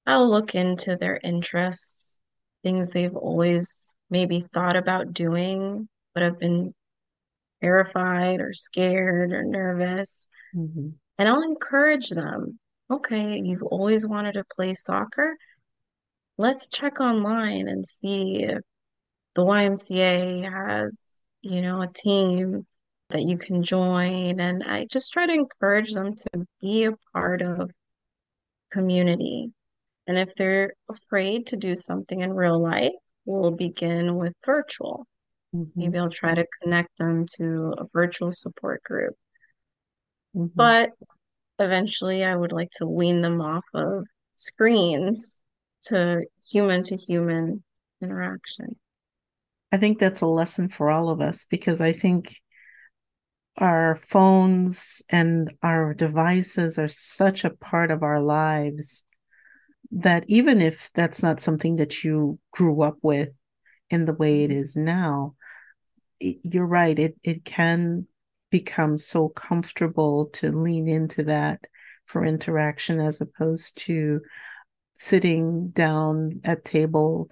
I'll 0.06 0.30
look 0.30 0.54
into 0.54 0.96
their 0.96 1.20
interests, 1.24 2.20
things 2.62 2.92
they've 2.92 3.16
always 3.16 3.96
maybe 4.12 4.42
thought 4.42 4.76
about 4.76 5.12
doing, 5.12 5.90
but 6.14 6.22
have 6.22 6.38
been 6.38 6.76
terrified 7.64 8.42
or 8.42 8.54
scared 8.54 9.32
or 9.32 9.44
nervous. 9.44 10.28
Mm-hmm. 10.56 10.90
And 11.18 11.28
I'll 11.28 11.42
encourage 11.42 12.10
them. 12.10 12.60
Okay, 12.92 13.42
you've 13.44 13.64
always 13.64 14.06
wanted 14.06 14.34
to 14.34 14.44
play 14.56 14.76
soccer. 14.76 15.36
Let's 16.42 16.70
check 16.70 17.00
online 17.00 17.68
and 17.68 17.88
see 17.88 18.42
if 18.42 18.62
the 19.36 19.44
YMCA 19.44 20.52
has, 20.52 21.00
you 21.44 21.62
know, 21.62 21.84
a 21.84 21.88
team 21.88 22.66
that 23.10 23.22
you 23.22 23.38
can 23.38 23.62
join. 23.62 24.40
And 24.40 24.64
I 24.64 24.86
just 24.86 25.14
try 25.14 25.28
to 25.28 25.34
encourage 25.34 25.94
them 25.94 26.16
to 26.16 26.46
be 26.60 26.86
a 26.86 26.94
part 27.14 27.44
of 27.44 27.70
community. 28.72 29.52
And 30.08 30.18
if 30.18 30.34
they're 30.34 30.74
afraid 30.90 31.46
to 31.48 31.58
do 31.58 31.76
something 31.76 32.22
in 32.22 32.34
real 32.34 32.60
life, 32.60 32.90
we'll 33.24 33.52
begin 33.52 34.16
with 34.16 34.34
virtual. 34.44 35.06
Mm-hmm. 35.56 35.80
Maybe 35.80 36.00
I'll 36.00 36.10
try 36.10 36.34
to 36.34 36.48
connect 36.64 36.98
them 36.98 37.28
to 37.38 37.76
a 37.78 37.86
virtual 37.94 38.32
support 38.32 38.82
group. 38.82 39.14
Mm-hmm. 40.36 40.48
But 40.56 40.90
eventually, 41.60 42.26
I 42.26 42.36
would 42.36 42.52
like 42.52 42.72
to 42.78 42.88
wean 42.88 43.22
them 43.22 43.42
off 43.42 43.66
of 43.76 44.08
screens 44.34 45.44
to 45.84 46.26
human 46.50 46.84
to 46.84 46.96
human 46.96 47.64
interaction. 48.02 48.76
I 49.72 49.78
think 49.78 50.00
that's 50.00 50.22
a 50.22 50.28
lesson 50.28 50.68
for 50.68 50.90
all 50.90 51.10
of 51.10 51.22
us 51.22 51.46
because 51.50 51.80
I 51.80 51.94
think 51.94 52.36
our 53.58 53.96
phones 53.96 55.02
and 55.10 55.54
our 55.62 55.94
devices 55.94 56.78
are 56.78 56.88
such 56.88 57.44
a 57.44 57.50
part 57.50 57.92
of 57.92 58.04
our 58.04 58.22
lives 58.22 59.04
that 59.92 60.24
even 60.28 60.62
if 60.62 60.90
that's 60.94 61.22
not 61.22 61.42
something 61.42 61.78
that 61.78 62.04
you 62.04 62.40
grew 62.52 62.82
up 62.82 62.98
with 63.02 63.30
in 63.90 64.06
the 64.06 64.14
way 64.14 64.44
it 64.44 64.52
mm-hmm. 64.52 64.60
is 64.60 64.76
now, 64.76 65.36
you're 66.20 66.68
right. 66.68 66.98
It 66.98 67.18
it 67.24 67.44
can 67.44 68.08
become 68.52 68.98
so 68.98 69.30
comfortable 69.30 70.28
to 70.28 70.52
lean 70.52 70.88
into 70.88 71.24
that 71.24 71.66
for 72.06 72.26
interaction 72.26 73.00
as 73.00 73.22
opposed 73.22 73.78
to 73.78 74.22
sitting 75.02 75.70
down 75.70 76.40
at 76.46 76.64
table 76.64 77.28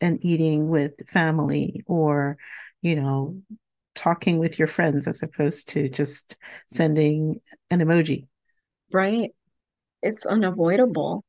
and 0.00 0.18
eating 0.22 0.68
with 0.68 0.92
family 1.08 1.84
or, 1.86 2.36
you 2.82 2.96
know, 2.96 3.40
talking 3.94 4.38
with 4.38 4.58
your 4.58 4.66
friends 4.66 5.06
as 5.06 5.22
opposed 5.22 5.68
to 5.68 5.88
just 5.88 6.36
sending 6.66 7.40
an 7.70 7.78
emoji. 7.78 8.26
Right? 8.92 9.30
It's 10.02 10.26
unavoidable. 10.26 11.24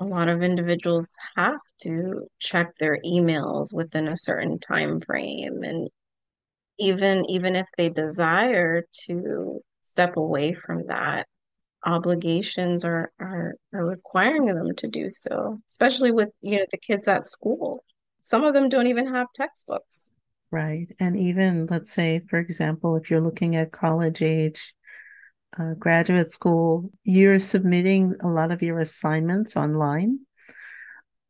a 0.00 0.04
lot 0.04 0.28
of 0.28 0.42
individuals 0.42 1.14
have 1.36 1.60
to 1.82 2.26
check 2.38 2.72
their 2.78 2.98
emails 3.04 3.74
within 3.74 4.08
a 4.08 4.16
certain 4.16 4.58
time 4.58 5.00
frame 5.00 5.62
and 5.62 5.90
even 6.78 7.24
even 7.28 7.56
if 7.56 7.66
they 7.76 7.88
desire 7.88 8.84
to 9.06 9.60
step 9.80 10.16
away 10.16 10.54
from 10.54 10.86
that 10.86 11.26
obligations 11.88 12.84
are 12.84 13.10
are, 13.18 13.54
are 13.72 13.86
requiring 13.86 14.44
them 14.44 14.74
to 14.76 14.86
do 14.86 15.08
so 15.08 15.58
especially 15.68 16.12
with 16.12 16.32
you 16.40 16.58
know 16.58 16.66
the 16.70 16.76
kids 16.76 17.08
at 17.08 17.24
school. 17.24 17.84
Some 18.22 18.44
of 18.44 18.52
them 18.52 18.68
don't 18.68 18.88
even 18.88 19.12
have 19.14 19.28
textbooks. 19.34 20.12
Right. 20.50 20.88
And 21.00 21.16
even 21.16 21.66
let's 21.66 21.90
say 21.90 22.20
for 22.28 22.38
example 22.38 22.96
if 22.96 23.10
you're 23.10 23.20
looking 23.20 23.56
at 23.56 23.72
college 23.72 24.22
age 24.22 24.74
uh, 25.58 25.74
graduate 25.74 26.30
school 26.30 26.90
you're 27.04 27.40
submitting 27.40 28.14
a 28.20 28.28
lot 28.28 28.52
of 28.52 28.62
your 28.62 28.78
assignments 28.78 29.56
online. 29.56 30.20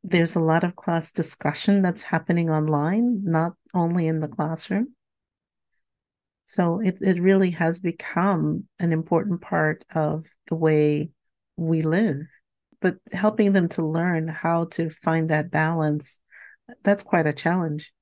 There's 0.02 0.36
a 0.36 0.40
lot 0.40 0.64
of 0.64 0.76
class 0.76 1.12
discussion 1.12 1.82
that's 1.82 2.02
happening 2.02 2.50
online 2.50 3.22
not 3.24 3.52
only 3.74 4.08
in 4.08 4.20
the 4.20 4.28
classroom 4.28 4.94
so 6.48 6.80
it, 6.80 6.96
it 7.02 7.20
really 7.20 7.50
has 7.50 7.78
become 7.78 8.64
an 8.78 8.90
important 8.90 9.42
part 9.42 9.84
of 9.94 10.24
the 10.48 10.54
way 10.54 11.10
we 11.58 11.82
live. 11.82 12.22
But 12.80 12.96
helping 13.12 13.52
them 13.52 13.68
to 13.70 13.84
learn 13.84 14.28
how 14.28 14.64
to 14.70 14.88
find 14.88 15.28
that 15.28 15.50
balance, 15.50 16.20
that's 16.82 17.02
quite 17.02 17.26
a 17.26 17.34
challenge. 17.34 17.92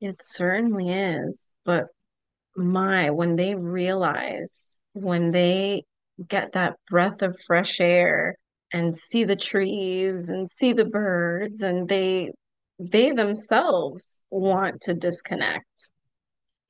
It 0.00 0.20
certainly 0.20 0.90
is. 0.90 1.54
But 1.64 1.84
my, 2.56 3.10
when 3.10 3.36
they 3.36 3.54
realize, 3.54 4.80
when 4.92 5.30
they 5.30 5.84
get 6.26 6.52
that 6.52 6.74
breath 6.90 7.22
of 7.22 7.38
fresh 7.46 7.80
air 7.80 8.34
and 8.72 8.92
see 8.92 9.22
the 9.22 9.36
trees 9.36 10.28
and 10.28 10.50
see 10.50 10.72
the 10.72 10.86
birds 10.86 11.62
and 11.62 11.88
they 11.88 12.32
they 12.80 13.12
themselves 13.12 14.22
want 14.28 14.82
to 14.82 14.92
disconnect 14.92 15.92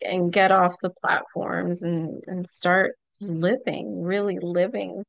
and 0.03 0.33
get 0.33 0.53
off 0.53 0.75
the 0.83 0.91
platforms 0.91 1.83
and 1.83 2.23
and 2.27 2.49
start 2.49 2.93
living, 3.21 4.03
really 4.03 4.39
living 4.41 5.05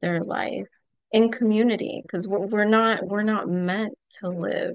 their 0.00 0.22
life 0.22 0.66
in 1.12 1.30
community 1.30 2.02
because 2.02 2.26
we're, 2.26 2.46
we're 2.46 2.64
not 2.64 3.06
we're 3.06 3.22
not 3.22 3.48
meant 3.48 3.94
to 4.20 4.28
live 4.28 4.74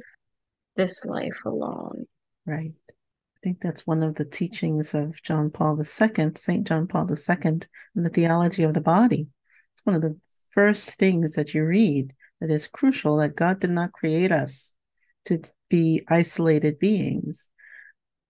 this 0.75 1.03
life 1.05 1.41
alone. 1.45 2.05
Right. 2.45 2.71
I 2.89 3.39
think 3.43 3.59
that's 3.59 3.85
one 3.85 4.03
of 4.03 4.15
the 4.15 4.25
teachings 4.25 4.93
of 4.93 5.21
John 5.21 5.51
Paul 5.51 5.79
II, 5.79 6.31
St. 6.35 6.67
John 6.67 6.87
Paul 6.87 7.09
II, 7.09 7.59
in 7.95 8.03
the 8.03 8.09
theology 8.09 8.63
of 8.63 8.73
the 8.73 8.81
body. 8.81 9.27
It's 9.73 9.85
one 9.85 9.95
of 9.95 10.01
the 10.01 10.17
first 10.51 10.95
things 10.95 11.33
that 11.33 11.53
you 11.53 11.63
read 11.63 12.13
that 12.41 12.49
is 12.49 12.67
crucial 12.67 13.17
that 13.17 13.35
God 13.35 13.59
did 13.59 13.69
not 13.71 13.91
create 13.91 14.31
us 14.31 14.73
to 15.25 15.41
be 15.69 16.03
isolated 16.07 16.79
beings. 16.79 17.49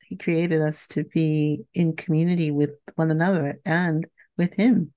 He 0.08 0.16
created 0.16 0.62
us 0.62 0.88
to 0.88 1.04
be 1.04 1.66
in 1.74 1.98
community 1.98 2.50
with 2.50 2.72
one 2.96 3.12
another 3.12 3.60
and 3.66 4.08
with 4.38 4.54
Him. 4.54 4.94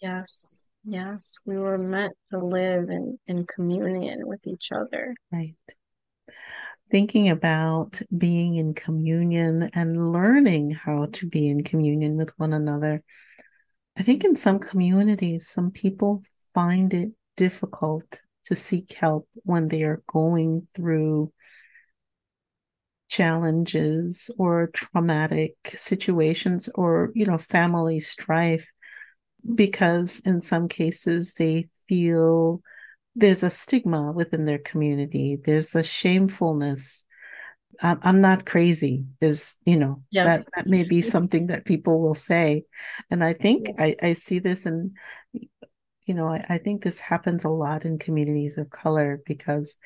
Yes, 0.00 0.70
yes, 0.84 1.38
we 1.44 1.58
were 1.58 1.76
meant 1.76 2.14
to 2.32 2.38
live 2.38 2.88
in, 2.88 3.18
in 3.26 3.46
communion 3.46 4.26
with 4.26 4.46
each 4.46 4.70
other. 4.72 5.14
Right. 5.30 5.54
Thinking 6.90 7.28
about 7.28 8.00
being 8.16 8.56
in 8.56 8.72
communion 8.72 9.68
and 9.74 10.12
learning 10.12 10.70
how 10.70 11.08
to 11.12 11.26
be 11.26 11.48
in 11.48 11.62
communion 11.62 12.16
with 12.16 12.30
one 12.38 12.54
another. 12.54 13.02
I 13.98 14.02
think 14.02 14.24
in 14.24 14.34
some 14.34 14.60
communities, 14.60 15.46
some 15.46 15.72
people 15.72 16.22
find 16.54 16.94
it 16.94 17.10
difficult 17.36 18.20
to 18.44 18.56
seek 18.56 18.92
help 18.92 19.28
when 19.42 19.68
they 19.68 19.82
are 19.82 20.02
going 20.06 20.68
through 20.74 21.32
challenges 23.16 24.30
or 24.36 24.68
traumatic 24.74 25.54
situations 25.74 26.68
or 26.74 27.10
you 27.14 27.24
know 27.24 27.38
family 27.38 27.98
strife 27.98 28.68
because 29.54 30.20
in 30.26 30.40
some 30.40 30.68
cases 30.68 31.32
they 31.34 31.66
feel 31.88 32.60
there's 33.14 33.42
a 33.42 33.48
stigma 33.48 34.12
within 34.12 34.44
their 34.44 34.58
community 34.58 35.38
there's 35.42 35.74
a 35.74 35.82
shamefulness. 35.82 37.04
I'm 37.82 38.20
not 38.20 38.44
crazy 38.44 39.06
there's 39.20 39.56
you 39.64 39.78
know 39.78 40.02
yes. 40.10 40.26
that 40.26 40.46
that 40.54 40.66
may 40.66 40.84
be 40.84 41.00
something 41.00 41.46
that 41.46 41.64
people 41.64 42.02
will 42.02 42.14
say. 42.14 42.64
And 43.10 43.24
i 43.24 43.32
think 43.32 43.70
I, 43.78 43.96
I 44.02 44.12
see 44.12 44.40
this 44.40 44.66
and 44.66 44.92
you 46.06 46.14
know 46.14 46.28
I, 46.28 46.44
I 46.48 46.58
think 46.58 46.82
this 46.82 47.00
happens 47.00 47.44
a 47.44 47.48
lot 47.64 47.86
in 47.86 47.98
communities 47.98 48.58
of 48.58 48.68
color 48.68 49.22
because 49.26 49.76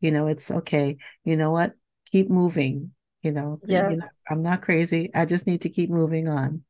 you 0.00 0.10
know 0.10 0.26
it's 0.26 0.50
okay 0.50 0.96
you 1.24 1.36
know 1.36 1.50
what 1.50 1.72
keep 2.10 2.30
moving. 2.30 2.92
You 3.22 3.32
know, 3.32 3.60
yes. 3.66 3.98
I'm 4.30 4.42
not 4.42 4.62
crazy. 4.62 5.10
I 5.14 5.24
just 5.24 5.46
need 5.46 5.62
to 5.62 5.68
keep 5.68 5.90
moving 5.90 6.28
on. 6.28 6.62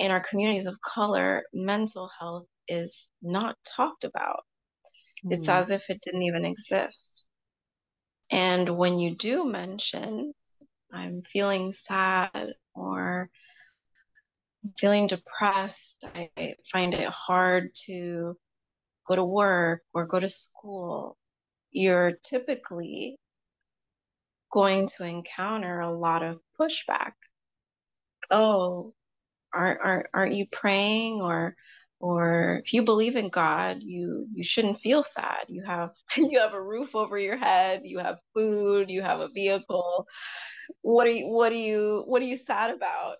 in 0.00 0.10
our 0.10 0.20
communities 0.20 0.64
of 0.64 0.80
color, 0.80 1.44
mental 1.52 2.10
health 2.18 2.46
is 2.68 3.10
not 3.20 3.56
talked 3.76 4.04
about. 4.04 4.44
Mm. 5.24 5.32
It's 5.32 5.48
as 5.48 5.70
if 5.70 5.90
it 5.90 6.00
didn't 6.00 6.22
even 6.22 6.46
exist. 6.46 7.28
And 8.30 8.78
when 8.78 8.98
you 8.98 9.14
do 9.14 9.44
mention 9.44 10.32
I'm 10.92 11.22
feeling 11.22 11.72
sad 11.72 12.54
or 12.74 13.30
feeling 14.76 15.06
depressed. 15.06 16.04
I 16.14 16.54
find 16.70 16.94
it 16.94 17.08
hard 17.08 17.70
to 17.86 18.36
go 19.06 19.16
to 19.16 19.24
work 19.24 19.82
or 19.94 20.06
go 20.06 20.20
to 20.20 20.28
school. 20.28 21.16
You're 21.70 22.12
typically 22.22 23.16
going 24.50 24.88
to 24.96 25.04
encounter 25.04 25.80
a 25.80 25.90
lot 25.90 26.22
of 26.22 26.40
pushback. 26.58 27.12
Oh, 28.30 28.94
aren't, 29.54 29.80
aren't, 29.80 30.06
aren't 30.12 30.34
you 30.34 30.46
praying 30.50 31.20
or 31.22 31.54
or 32.00 32.60
if 32.64 32.72
you 32.72 32.82
believe 32.82 33.14
in 33.14 33.28
God, 33.28 33.82
you 33.82 34.26
you 34.34 34.42
shouldn't 34.42 34.80
feel 34.80 35.02
sad. 35.02 35.44
You 35.48 35.62
have 35.64 35.90
you 36.16 36.40
have 36.40 36.54
a 36.54 36.62
roof 36.62 36.96
over 36.96 37.18
your 37.18 37.36
head, 37.36 37.82
you 37.84 37.98
have 37.98 38.18
food, 38.34 38.90
you 38.90 39.02
have 39.02 39.20
a 39.20 39.28
vehicle. 39.28 40.06
What 40.82 41.06
are 41.06 41.10
you 41.10 41.28
what 41.28 41.52
are 41.52 41.56
you 41.56 42.02
what 42.06 42.22
are 42.22 42.26
you 42.26 42.36
sad 42.36 42.74
about? 42.74 43.16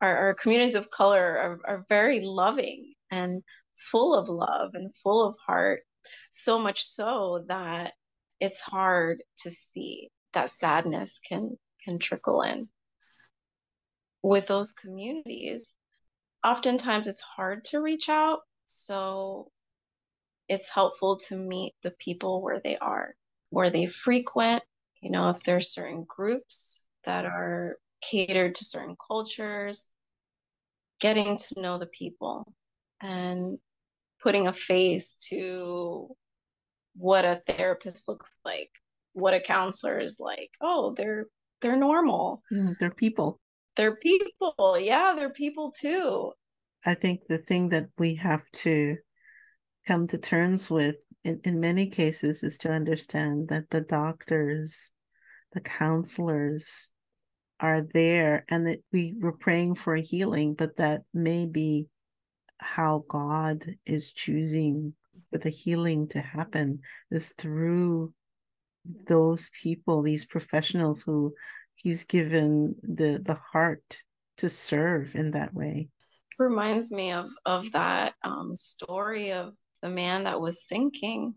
Our, 0.00 0.16
our 0.16 0.34
communities 0.34 0.74
of 0.74 0.90
color 0.90 1.38
are, 1.38 1.58
are 1.66 1.84
very 1.88 2.20
loving 2.20 2.94
and 3.10 3.42
full 3.74 4.18
of 4.18 4.28
love 4.28 4.70
and 4.74 4.94
full 4.96 5.26
of 5.26 5.36
heart. 5.46 5.82
So 6.30 6.58
much 6.58 6.82
so 6.82 7.44
that 7.48 7.92
it's 8.40 8.60
hard 8.60 9.22
to 9.38 9.50
see 9.50 10.10
that 10.32 10.50
sadness 10.50 11.20
can 11.26 11.56
can 11.84 11.98
trickle 11.98 12.42
in. 12.42 12.68
With 14.22 14.46
those 14.48 14.72
communities, 14.72 15.76
oftentimes 16.44 17.08
it's 17.08 17.22
hard 17.22 17.64
to 17.64 17.80
reach 17.80 18.08
out. 18.08 18.40
So 18.66 19.50
it's 20.48 20.72
helpful 20.72 21.16
to 21.28 21.36
meet 21.36 21.72
the 21.82 21.92
people 21.92 22.42
where 22.42 22.60
they 22.62 22.76
are, 22.76 23.14
where 23.50 23.70
they 23.70 23.86
frequent. 23.86 24.62
You 25.00 25.10
know, 25.10 25.30
if 25.30 25.42
there's 25.42 25.72
certain 25.72 26.04
groups 26.04 26.86
that 27.04 27.24
are 27.24 27.76
catered 28.02 28.54
to 28.56 28.64
certain 28.64 28.96
cultures, 29.06 29.90
getting 31.00 31.36
to 31.36 31.60
know 31.60 31.78
the 31.78 31.86
people 31.86 32.52
and 33.00 33.58
putting 34.22 34.46
a 34.46 34.52
face 34.52 35.14
to 35.28 36.08
what 36.96 37.24
a 37.24 37.42
therapist 37.46 38.08
looks 38.08 38.38
like, 38.44 38.70
what 39.12 39.34
a 39.34 39.40
counselor 39.40 39.98
is 39.98 40.20
like. 40.20 40.50
Oh, 40.60 40.94
they're 40.96 41.26
they're 41.60 41.76
normal. 41.76 42.42
Mm, 42.52 42.76
they're 42.78 42.90
people 42.90 43.40
they're 43.76 43.96
people. 43.96 44.78
Yeah, 44.78 45.14
they're 45.16 45.30
people 45.30 45.70
too. 45.70 46.32
I 46.84 46.94
think 46.94 47.20
the 47.28 47.38
thing 47.38 47.70
that 47.70 47.88
we 47.98 48.14
have 48.16 48.48
to 48.50 48.96
come 49.86 50.06
to 50.08 50.18
terms 50.18 50.70
with 50.70 50.96
in, 51.24 51.40
in 51.44 51.60
many 51.60 51.88
cases 51.88 52.42
is 52.42 52.58
to 52.58 52.70
understand 52.70 53.48
that 53.48 53.70
the 53.70 53.80
doctors, 53.80 54.92
the 55.52 55.60
counselors 55.60 56.92
are 57.60 57.82
there 57.94 58.44
and 58.48 58.66
that 58.66 58.80
we 58.92 59.14
were 59.18 59.32
praying 59.32 59.76
for 59.76 59.94
a 59.94 60.00
healing, 60.02 60.54
but 60.54 60.76
that 60.76 61.02
may 61.12 61.46
be 61.46 61.86
how 62.58 63.04
God 63.08 63.64
is 63.86 64.12
choosing 64.12 64.94
for 65.30 65.38
the 65.38 65.50
healing 65.50 66.08
to 66.08 66.20
happen 66.20 66.80
is 67.10 67.30
through 67.30 68.12
those 69.06 69.48
people, 69.62 70.02
these 70.02 70.24
professionals 70.24 71.02
who 71.02 71.32
he's 71.74 72.04
given 72.04 72.74
the 72.82 73.20
the 73.24 73.38
heart 73.52 74.02
to 74.36 74.48
serve 74.48 75.14
in 75.14 75.32
that 75.32 75.54
way 75.54 75.88
reminds 76.38 76.92
me 76.92 77.12
of 77.12 77.28
of 77.46 77.70
that 77.72 78.14
um, 78.22 78.54
story 78.54 79.32
of 79.32 79.54
the 79.82 79.88
man 79.88 80.24
that 80.24 80.40
was 80.40 80.66
sinking 80.66 81.34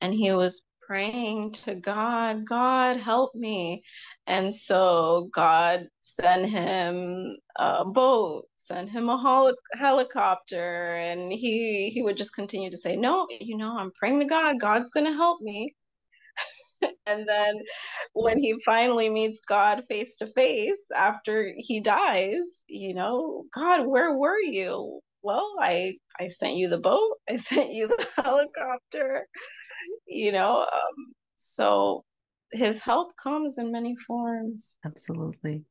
and 0.00 0.14
he 0.14 0.32
was 0.32 0.64
praying 0.90 1.52
to 1.52 1.74
God, 1.76 2.44
God 2.44 2.96
help 2.96 3.32
me. 3.36 3.80
And 4.26 4.52
so 4.52 5.28
God 5.32 5.86
sent 6.00 6.48
him 6.48 7.36
a 7.56 7.84
boat, 7.84 8.46
sent 8.56 8.90
him 8.90 9.08
a 9.08 9.16
hol- 9.16 9.54
helicopter, 9.74 10.96
and 10.96 11.32
he 11.32 11.90
he 11.90 12.02
would 12.02 12.16
just 12.16 12.34
continue 12.34 12.70
to 12.70 12.76
say, 12.76 12.96
"No, 12.96 13.28
you 13.40 13.56
know, 13.56 13.78
I'm 13.78 13.92
praying 13.92 14.18
to 14.18 14.26
God. 14.26 14.58
God's 14.58 14.90
to 14.92 15.04
help 15.12 15.40
me." 15.40 15.76
and 17.06 17.28
then 17.28 17.60
when 18.12 18.38
he 18.38 18.54
finally 18.64 19.08
meets 19.08 19.40
God 19.40 19.84
face 19.88 20.16
to 20.16 20.26
face 20.26 20.88
after 20.96 21.52
he 21.56 21.80
dies, 21.80 22.64
you 22.68 22.94
know, 22.94 23.44
God, 23.54 23.86
where 23.86 24.16
were 24.16 24.38
you? 24.40 25.00
Well, 25.22 25.46
I 25.60 25.94
I 26.18 26.28
sent 26.28 26.56
you 26.56 26.68
the 26.68 26.80
boat. 26.80 27.18
I 27.28 27.36
sent 27.36 27.72
you 27.72 27.88
the 27.88 28.22
helicopter. 28.22 29.26
You 30.06 30.32
know, 30.32 30.60
um, 30.60 31.12
so 31.36 32.04
his 32.52 32.82
help 32.82 33.16
comes 33.16 33.58
in 33.58 33.70
many 33.70 33.94
forms. 33.96 34.76
Absolutely. 34.84 35.64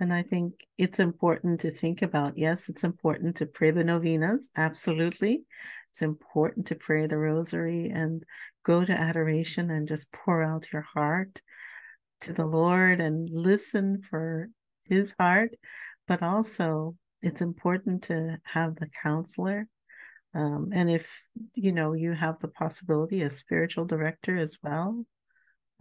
And 0.00 0.12
I 0.12 0.22
think 0.22 0.54
it's 0.76 0.98
important 0.98 1.60
to 1.60 1.70
think 1.70 2.02
about 2.02 2.36
yes, 2.36 2.68
it's 2.68 2.84
important 2.84 3.36
to 3.36 3.46
pray 3.46 3.70
the 3.70 3.84
novenas. 3.84 4.50
Absolutely. 4.56 5.44
It's 5.90 6.02
important 6.02 6.66
to 6.66 6.74
pray 6.74 7.06
the 7.06 7.18
rosary 7.18 7.90
and 7.90 8.24
go 8.64 8.84
to 8.84 8.92
adoration 8.92 9.70
and 9.70 9.86
just 9.86 10.10
pour 10.12 10.42
out 10.42 10.72
your 10.72 10.82
heart 10.82 11.40
to 12.22 12.32
the 12.32 12.46
Lord 12.46 13.00
and 13.00 13.28
listen 13.30 14.02
for 14.02 14.48
his 14.84 15.14
heart. 15.18 15.54
But 16.06 16.22
also, 16.22 16.96
it's 17.22 17.40
important 17.40 18.04
to 18.04 18.38
have 18.44 18.76
the 18.76 18.88
counselor. 19.02 19.66
Um, 20.34 20.70
and 20.72 20.90
if 20.90 21.22
you 21.54 21.72
know 21.72 21.94
you 21.94 22.12
have 22.12 22.40
the 22.40 22.48
possibility, 22.48 23.22
a 23.22 23.30
spiritual 23.30 23.86
director 23.86 24.36
as 24.36 24.58
well, 24.62 25.06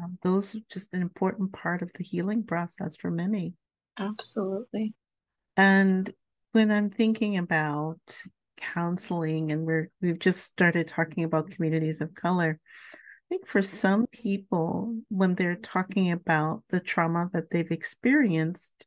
um, 0.02 0.18
those 0.22 0.56
are 0.56 0.60
just 0.70 0.94
an 0.94 1.02
important 1.02 1.54
part 1.54 1.82
of 1.82 1.92
the 1.96 2.04
healing 2.04 2.44
process 2.44 2.98
for 2.98 3.12
many. 3.12 3.54
Absolutely. 3.98 4.94
And 5.58 6.12
when 6.52 6.72
I'm 6.72 6.90
thinking 6.90 7.38
about 7.38 8.00
counseling, 8.58 9.52
and 9.52 9.66
we're 9.66 9.90
we've 10.02 10.20
just 10.20 10.44
started 10.44 10.88
talking 10.88 11.24
about 11.24 11.52
communities 11.52 12.02
of 12.02 12.14
color, 12.14 12.60
think 13.34 13.48
for 13.48 13.64
some 13.64 14.06
people, 14.12 14.96
when 15.10 15.34
they're 15.34 15.56
talking 15.56 16.12
about 16.12 16.62
the 16.70 16.80
trauma 16.80 17.32
that 17.34 17.50
they've 17.50 17.72
experienced, 17.72 18.86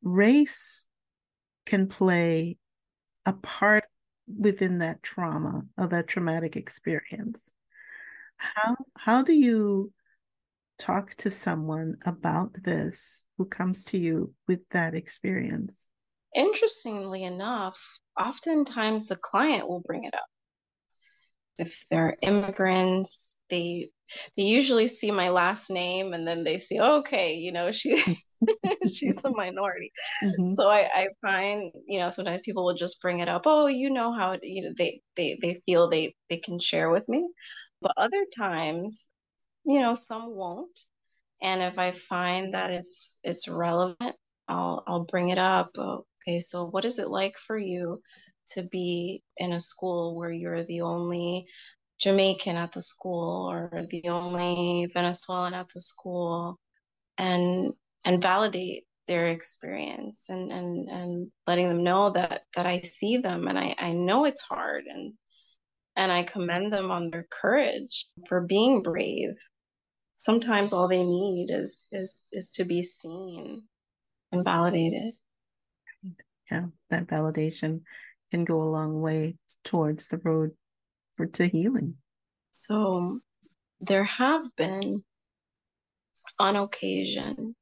race 0.00 0.86
can 1.66 1.88
play 1.88 2.56
a 3.26 3.32
part 3.32 3.84
within 4.38 4.78
that 4.78 5.02
trauma 5.02 5.62
of 5.76 5.90
that 5.90 6.06
traumatic 6.06 6.54
experience. 6.54 7.52
How 8.36 8.76
how 8.96 9.22
do 9.22 9.32
you 9.32 9.92
talk 10.78 11.14
to 11.16 11.30
someone 11.30 11.96
about 12.06 12.54
this 12.62 13.24
who 13.38 13.46
comes 13.46 13.84
to 13.86 13.98
you 13.98 14.32
with 14.46 14.60
that 14.70 14.94
experience? 14.94 15.90
Interestingly 16.32 17.24
enough, 17.24 17.98
oftentimes 18.16 19.06
the 19.06 19.16
client 19.16 19.68
will 19.68 19.82
bring 19.84 20.04
it 20.04 20.14
up. 20.14 20.26
If 21.58 21.86
they're 21.90 22.16
immigrants, 22.22 23.42
they 23.50 23.90
they 24.36 24.42
usually 24.42 24.86
see 24.86 25.10
my 25.10 25.28
last 25.30 25.70
name 25.70 26.12
and 26.12 26.26
then 26.26 26.44
they 26.44 26.58
say, 26.58 26.78
okay, 26.78 27.34
you 27.34 27.52
know, 27.52 27.70
she 27.70 28.02
she's 28.92 29.24
a 29.24 29.30
minority. 29.30 29.92
Mm-hmm. 30.24 30.44
So 30.44 30.70
I, 30.70 30.88
I 30.94 31.08
find, 31.20 31.72
you 31.86 32.00
know, 32.00 32.08
sometimes 32.08 32.40
people 32.42 32.64
will 32.64 32.74
just 32.74 33.00
bring 33.00 33.20
it 33.20 33.28
up. 33.28 33.42
Oh, 33.46 33.66
you 33.66 33.90
know 33.90 34.12
how, 34.12 34.38
you 34.42 34.62
know, 34.62 34.72
they, 34.76 35.00
they, 35.16 35.38
they 35.40 35.54
feel 35.54 35.88
they, 35.88 36.14
they 36.28 36.38
can 36.38 36.58
share 36.58 36.90
with 36.90 37.08
me. 37.08 37.26
But 37.80 37.94
other 37.96 38.24
times, 38.36 39.10
you 39.64 39.80
know, 39.80 39.94
some 39.94 40.34
won't. 40.34 40.78
And 41.40 41.62
if 41.62 41.78
I 41.78 41.90
find 41.90 42.54
that 42.54 42.70
it's, 42.70 43.18
it's 43.24 43.48
relevant, 43.48 44.16
I'll, 44.48 44.82
I'll 44.86 45.04
bring 45.04 45.30
it 45.30 45.38
up. 45.38 45.70
Okay. 45.78 46.38
So 46.38 46.66
what 46.66 46.84
is 46.84 46.98
it 46.98 47.08
like 47.08 47.36
for 47.36 47.58
you 47.58 48.00
to 48.54 48.66
be 48.68 49.22
in 49.36 49.52
a 49.52 49.60
school 49.60 50.16
where 50.16 50.32
you're 50.32 50.64
the 50.64 50.82
only 50.82 51.46
Jamaican 52.00 52.56
at 52.56 52.72
the 52.72 52.80
school 52.80 53.50
or 53.50 53.84
the 53.90 54.08
only 54.08 54.90
Venezuelan 54.92 55.54
at 55.54 55.68
the 55.72 55.80
school 55.80 56.58
and 57.18 57.72
and 58.04 58.20
validate 58.20 58.84
their 59.06 59.28
experience 59.28 60.28
and 60.28 60.52
and 60.52 60.88
and 60.88 61.30
letting 61.46 61.68
them 61.68 61.84
know 61.84 62.10
that 62.10 62.42
that 62.56 62.66
I 62.66 62.78
see 62.78 63.18
them 63.18 63.46
and 63.48 63.58
I 63.58 63.74
I 63.78 63.92
know 63.92 64.24
it's 64.24 64.42
hard 64.42 64.84
and 64.86 65.14
and 65.96 66.10
I 66.10 66.22
commend 66.22 66.72
them 66.72 66.90
on 66.90 67.10
their 67.10 67.26
courage 67.30 68.06
for 68.28 68.40
being 68.40 68.82
brave. 68.82 69.34
Sometimes 70.16 70.72
all 70.72 70.88
they 70.88 71.04
need 71.04 71.50
is 71.50 71.88
is 71.92 72.24
is 72.32 72.50
to 72.50 72.64
be 72.64 72.82
seen 72.82 73.68
and 74.30 74.44
validated. 74.44 75.14
Yeah, 76.50 76.66
that 76.90 77.06
validation 77.06 77.82
can 78.32 78.44
go 78.44 78.62
a 78.62 78.64
long 78.64 79.00
way 79.00 79.36
towards 79.62 80.08
the 80.08 80.18
road 80.18 80.52
for 81.16 81.26
to 81.26 81.46
healing. 81.46 81.96
So 82.50 83.20
there 83.80 84.04
have 84.04 84.42
been 84.56 85.04
on 86.38 86.56
occasion 86.56 87.54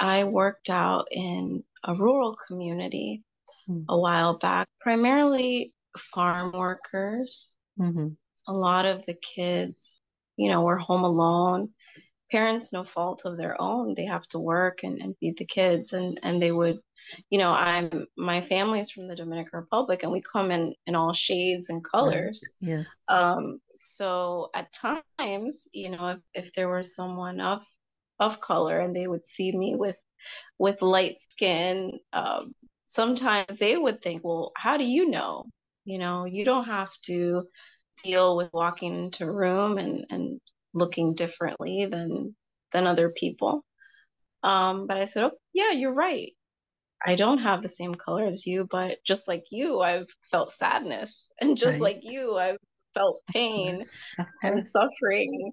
I 0.00 0.24
worked 0.24 0.70
out 0.70 1.08
in 1.10 1.62
a 1.84 1.94
rural 1.94 2.34
community 2.48 3.22
mm-hmm. 3.68 3.82
a 3.86 3.98
while 3.98 4.38
back, 4.38 4.66
primarily 4.80 5.74
farm 5.96 6.52
workers. 6.52 7.52
Mm-hmm. 7.78 8.08
A 8.48 8.52
lot 8.52 8.86
of 8.86 9.04
the 9.04 9.14
kids, 9.14 10.00
you 10.38 10.50
know, 10.50 10.62
were 10.62 10.78
home 10.78 11.04
alone. 11.04 11.70
Parents, 12.30 12.72
no 12.72 12.84
fault 12.84 13.22
of 13.24 13.36
their 13.36 13.60
own, 13.60 13.94
they 13.94 14.04
have 14.06 14.26
to 14.28 14.38
work 14.38 14.80
and, 14.84 15.00
and 15.00 15.16
feed 15.18 15.36
the 15.38 15.44
kids, 15.44 15.92
and 15.92 16.18
and 16.22 16.42
they 16.42 16.52
would, 16.52 16.78
you 17.30 17.38
know, 17.38 17.50
I'm 17.50 18.06
my 18.16 18.40
family's 18.40 18.90
from 18.90 19.08
the 19.08 19.16
Dominican 19.16 19.58
Republic, 19.58 20.02
and 20.02 20.12
we 20.12 20.20
come 20.20 20.50
in 20.50 20.74
in 20.86 20.94
all 20.94 21.12
shades 21.12 21.70
and 21.70 21.84
colors. 21.84 22.46
Right. 22.62 22.70
Yes. 22.70 22.86
Um. 23.08 23.58
So 23.74 24.50
at 24.54 24.68
times, 25.18 25.68
you 25.72 25.90
know, 25.90 26.08
if 26.08 26.20
if 26.34 26.52
there 26.52 26.68
was 26.68 26.94
someone 26.94 27.40
of 27.40 27.62
of 28.20 28.40
color 28.40 28.78
and 28.78 28.94
they 28.94 29.08
would 29.08 29.26
see 29.26 29.50
me 29.50 29.74
with 29.74 29.98
with 30.58 30.82
light 30.82 31.18
skin 31.18 31.98
um, 32.12 32.52
sometimes 32.84 33.56
they 33.58 33.76
would 33.76 34.00
think 34.02 34.22
well 34.22 34.52
how 34.56 34.76
do 34.76 34.84
you 34.84 35.08
know 35.08 35.44
you 35.84 35.98
know 35.98 36.26
you 36.26 36.44
don't 36.44 36.66
have 36.66 36.90
to 37.02 37.44
deal 38.04 38.36
with 38.36 38.50
walking 38.52 38.94
into 38.94 39.24
a 39.24 39.32
room 39.32 39.78
and 39.78 40.04
and 40.10 40.40
looking 40.72 41.14
differently 41.14 41.86
than 41.86 42.34
than 42.72 42.86
other 42.86 43.10
people. 43.10 43.64
Um, 44.42 44.86
but 44.86 44.96
i 44.96 45.04
said 45.04 45.24
oh 45.24 45.32
yeah 45.52 45.72
you're 45.72 45.94
right. 45.94 46.32
I 47.04 47.14
don't 47.14 47.38
have 47.38 47.62
the 47.62 47.68
same 47.68 47.94
color 47.94 48.26
as 48.26 48.46
you 48.46 48.66
but 48.70 48.98
just 49.06 49.28
like 49.28 49.44
you 49.50 49.80
i've 49.80 50.08
felt 50.30 50.50
sadness. 50.50 51.30
And 51.40 51.56
just 51.56 51.80
right. 51.80 51.94
like 51.94 52.00
you 52.02 52.36
i've 52.36 52.58
felt 52.94 53.20
pain 53.32 53.84
and 54.42 54.68
suffering. 54.68 55.52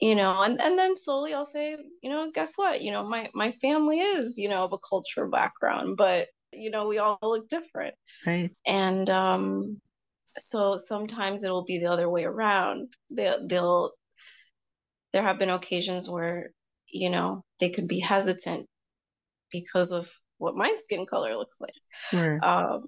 You 0.00 0.14
know 0.14 0.42
and, 0.42 0.60
and 0.60 0.78
then 0.78 0.94
slowly 0.94 1.34
i'll 1.34 1.44
say 1.44 1.76
you 2.02 2.10
know 2.10 2.30
guess 2.32 2.54
what? 2.56 2.82
You 2.82 2.92
know 2.92 3.04
my 3.04 3.30
my 3.34 3.52
family 3.52 4.00
is 4.00 4.38
you 4.38 4.48
know 4.48 4.64
of 4.64 4.72
a 4.72 4.78
cultural 4.78 5.30
background 5.30 5.96
but 5.96 6.28
you 6.52 6.70
know 6.70 6.88
we 6.88 6.98
all 6.98 7.18
look 7.22 7.48
different. 7.48 7.94
Right. 8.26 8.50
And 8.66 9.08
um 9.10 9.80
so 10.36 10.76
sometimes 10.76 11.44
it'll 11.44 11.64
be 11.64 11.78
the 11.78 11.90
other 11.90 12.08
way 12.08 12.24
around. 12.24 12.92
They'll 13.10 13.46
they'll 13.46 13.92
there 15.12 15.22
have 15.22 15.38
been 15.38 15.50
occasions 15.50 16.08
where 16.08 16.50
you 16.86 17.10
know 17.10 17.44
they 17.60 17.70
could 17.70 17.88
be 17.88 18.00
hesitant 18.00 18.66
because 19.50 19.92
of 19.92 20.10
what 20.38 20.56
my 20.56 20.72
skin 20.74 21.06
color 21.06 21.34
looks 21.36 21.60
like 21.60 21.72
sure. 22.10 22.38
um 22.44 22.80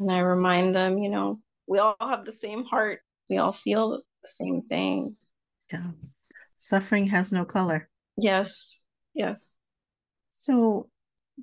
and 0.00 0.10
i 0.10 0.20
remind 0.20 0.74
them 0.74 0.98
you 0.98 1.10
know 1.10 1.40
we 1.66 1.78
all 1.78 1.96
have 2.00 2.24
the 2.24 2.32
same 2.32 2.64
heart 2.64 3.00
we 3.28 3.38
all 3.38 3.52
feel 3.52 3.90
the 3.90 4.28
same 4.28 4.62
things 4.62 5.28
yeah 5.72 5.90
Suffering 6.62 7.06
has 7.06 7.32
no 7.32 7.46
color. 7.46 7.88
Yes, 8.18 8.84
yes. 9.14 9.56
So, 10.28 10.90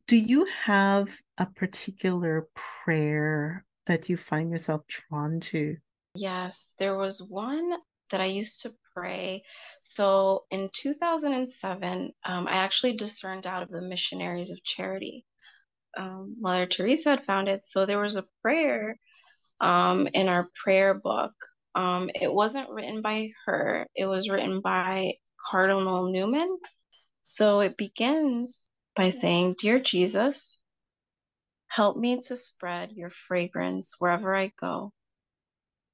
do 0.06 0.16
you 0.16 0.46
have 0.46 1.10
a 1.40 1.48
particular 1.48 2.48
prayer 2.54 3.66
that 3.88 4.10
you 4.10 4.16
find 4.16 4.52
yourself 4.52 4.84
drawn 4.86 5.40
to? 5.40 5.78
Yes, 6.14 6.76
there 6.78 6.96
was 6.96 7.28
one 7.32 7.80
that 8.12 8.22
I 8.22 8.26
used 8.26 8.62
to 8.64 8.72
pray. 8.96 9.44
So 9.82 10.46
in 10.52 10.70
2007, 10.74 12.12
um, 12.26 12.48
I 12.48 12.54
actually 12.54 12.94
discerned 12.94 13.48
out 13.48 13.64
of 13.64 13.70
the 13.70 13.82
Missionaries 13.82 14.52
of 14.52 14.64
Charity. 14.64 15.26
Um, 15.98 16.36
Mother 16.40 16.66
Teresa 16.66 17.12
had 17.12 17.24
found 17.24 17.50
it. 17.50 17.66
So 17.66 17.86
there 17.86 18.00
was 18.00 18.16
a 18.16 18.26
prayer 18.42 18.98
um, 19.60 20.08
in 20.14 20.28
our 20.28 20.50
prayer 20.64 20.94
book 20.94 21.34
um, 21.78 22.10
it 22.20 22.34
wasn't 22.34 22.72
written 22.72 23.04
by 23.04 23.30
her, 23.46 23.86
it 23.96 24.08
was 24.08 24.32
written 24.32 24.62
by 24.62 25.14
Cardinal 25.52 26.12
Newman. 26.12 26.58
So 27.22 27.60
it 27.60 27.78
begins 27.78 28.64
by 28.96 29.10
saying, 29.10 29.58
Dear 29.60 29.80
Jesus, 29.80 30.60
help 31.68 31.96
me 31.96 32.20
to 32.20 32.36
spread 32.36 32.94
your 32.94 33.12
fragrance 33.12 33.96
wherever 34.00 34.36
I 34.36 34.52
go. 34.60 34.92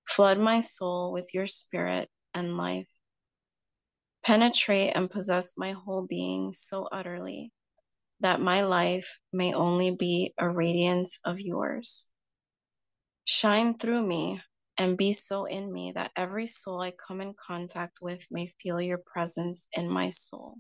Flood 0.08 0.38
my 0.38 0.60
soul 0.60 1.12
with 1.12 1.34
your 1.34 1.48
spirit 1.48 2.10
and 2.34 2.58
life. 2.58 2.90
Penetrate 4.24 4.92
and 4.96 5.10
possess 5.10 5.58
my 5.58 5.72
whole 5.72 6.06
being 6.08 6.52
so 6.52 6.88
utterly 6.92 7.52
that 8.20 8.40
my 8.40 8.64
life 8.64 9.20
may 9.34 9.54
only 9.54 9.96
be 9.96 10.34
a 10.38 10.50
radiance 10.50 11.20
of 11.26 11.40
yours. 11.40 12.10
Shine 13.26 13.78
through 13.78 14.06
me 14.06 14.42
and 14.78 14.98
be 14.98 15.14
so 15.14 15.46
in 15.46 15.72
me 15.72 15.92
that 15.94 16.12
every 16.16 16.46
soul 16.46 16.82
I 16.82 16.92
come 16.92 17.22
in 17.22 17.34
contact 17.34 18.00
with 18.02 18.26
may 18.32 18.48
feel 18.62 18.82
your 18.82 19.00
presence 19.06 19.68
in 19.74 19.90
my 19.90 20.10
soul. 20.10 20.58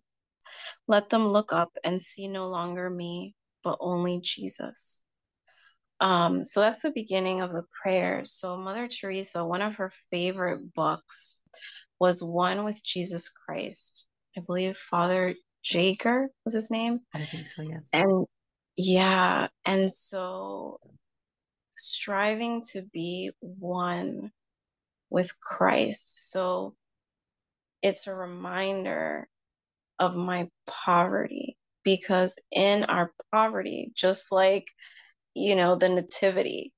Let 0.87 1.09
them 1.09 1.27
look 1.27 1.53
up 1.53 1.71
and 1.83 2.01
see 2.01 2.27
no 2.27 2.49
longer 2.49 2.89
me, 2.89 3.35
but 3.63 3.77
only 3.79 4.19
Jesus. 4.21 5.01
Um, 6.03 6.43
so 6.43 6.59
that's 6.59 6.81
the 6.81 6.91
beginning 6.91 7.39
of 7.39 7.51
the 7.51 7.63
prayer. 7.81 8.25
So 8.25 8.57
Mother 8.57 8.89
Teresa, 8.89 9.45
one 9.45 9.61
of 9.61 9.75
her 9.75 9.89
favorite 10.11 10.73
books 10.73 11.41
was 11.97 12.21
one 12.21 12.65
with 12.65 12.83
Jesus 12.83 13.29
Christ. 13.29 14.09
I 14.37 14.41
believe 14.41 14.75
Father 14.75 15.33
Jager 15.63 16.27
was 16.43 16.53
his 16.53 16.69
name. 16.69 16.99
I 17.15 17.19
think 17.19 17.47
so, 17.47 17.61
yes. 17.61 17.87
And 17.93 18.25
yeah, 18.75 19.47
and 19.63 19.89
so 19.89 20.81
striving 21.77 22.63
to 22.73 22.81
be 22.81 23.31
one 23.39 24.31
with 25.09 25.39
Christ. 25.39 26.31
So 26.31 26.75
it's 27.81 28.07
a 28.07 28.13
reminder 28.13 29.29
of 29.99 30.17
my 30.17 30.49
poverty 30.67 31.55
because 31.85 32.37
in 32.51 32.83
our 32.83 33.13
poverty, 33.31 33.93
just 33.95 34.33
like, 34.33 34.65
you 35.35 35.55
know, 35.55 35.75
the 35.75 35.89
nativity, 35.89 36.71